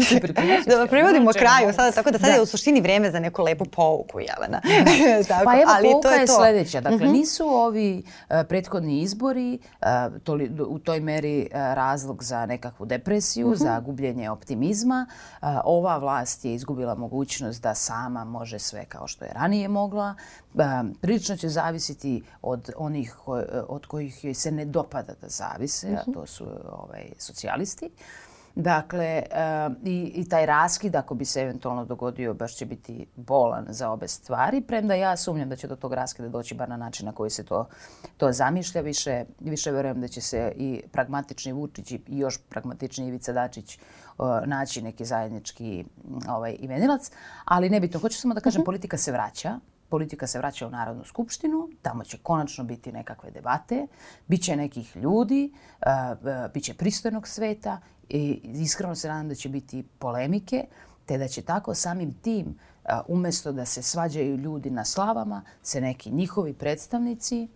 [0.66, 2.34] da privodimo kraju sada, tako da sad da.
[2.34, 4.60] je u suštini vreme za neku lepu pouku, Jelena.
[5.28, 6.32] tako, pa evo, ali pouka to je, je to.
[6.32, 6.80] sledeća.
[6.80, 7.06] Dakle, mhm.
[7.06, 7.12] -huh.
[7.12, 9.86] nisu ovi uh, prethodni izbori uh,
[10.24, 13.54] toli, u toj meri uh, razlog za nekakvu depresiju, mhm.
[13.54, 13.62] -huh.
[13.62, 15.06] za gubljenje optimizma.
[15.42, 20.14] Uh, ova vlast je izgubila mogućnost da sama može sve kao što je ranije mogla.
[20.54, 20.62] Uh,
[21.00, 25.92] prilično će zavisiti od onih ko, od kojih joj se ne dopada da zavise, uh
[25.92, 25.98] -huh.
[25.98, 26.12] a mhm.
[26.12, 27.86] to su ovaj, socijalisti.
[27.86, 33.06] Uh, Dakle, uh, i, i taj raskid, ako bi se eventualno dogodio, baš će biti
[33.16, 36.76] bolan za obe stvari, premda ja sumnjam da će do tog raskida doći bar na
[36.76, 37.68] način na koji se to,
[38.16, 38.80] to zamišlja.
[38.80, 43.78] Više, više verujem da će se i pragmatični Vučić i još pragmatični Ivica Dačić
[44.18, 45.84] uh, naći neki zajednički
[46.28, 47.10] ovaj, imenilac.
[47.44, 48.62] Ali nebitno, hoću samo da kažem, uh mhm.
[48.62, 48.66] -huh.
[48.66, 49.58] politika se vraća
[49.90, 53.86] politika se vraća u Narodnu skupštinu, tamo će konačno biti nekakve debate,
[54.26, 59.34] bit će nekih ljudi, uh, uh, bit će pristojnog sveta i iskreno se nadam da
[59.34, 60.64] će biti polemike,
[61.06, 65.80] te da će tako samim tim, uh, umesto da se svađaju ljudi na slavama, se
[65.80, 67.48] neki njihovi predstavnici,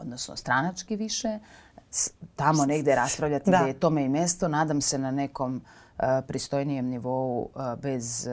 [0.00, 1.38] odnosno stranački više,
[2.36, 3.58] tamo negde raspravljati da.
[3.58, 4.48] gde je tome i mesto.
[4.48, 5.62] Nadam se na nekom
[6.26, 7.48] pristojnijem nivou
[7.82, 8.28] bez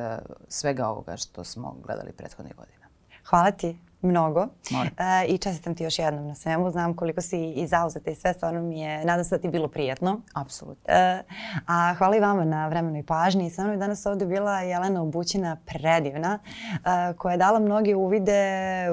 [0.47, 2.82] svega ovoga što smo gledali prethodnih godina.
[3.30, 3.78] Hvala ti.
[4.03, 4.47] Mnogo.
[4.71, 6.71] E, I čestitam ti još jednom na svemu.
[6.71, 9.67] Znam koliko si i zauzeta i sve, stvarno mi je, nadam se da ti bilo
[9.67, 10.21] prijetno.
[10.33, 10.83] Apsolutno.
[10.87, 11.23] E,
[11.67, 13.49] a hvala i vama na vremenoj pažnji.
[13.49, 16.39] Sa mnom je danas ovdje bila Jelena Obućina, predivna,
[16.73, 18.33] e, koja je dala mnoge uvide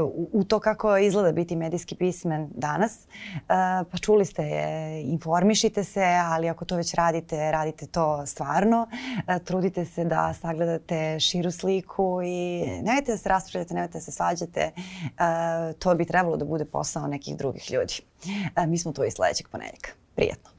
[0.01, 3.05] u, u to kako izgleda biti medijski pismen danas.
[3.05, 3.39] E,
[3.91, 8.87] pa čuli ste je, informišite se, ali ako to već radite, radite to stvarno.
[9.27, 14.13] E, trudite se da sagledate širu sliku i nemojte da se raspravljate, nemojte da se
[14.13, 14.71] svađate.
[15.79, 17.95] To bi trebalo da bude posao nekih drugih ljudi.
[18.67, 19.91] Mi smo tu i sledećeg ponedjeljka.
[20.15, 20.51] Prijetno.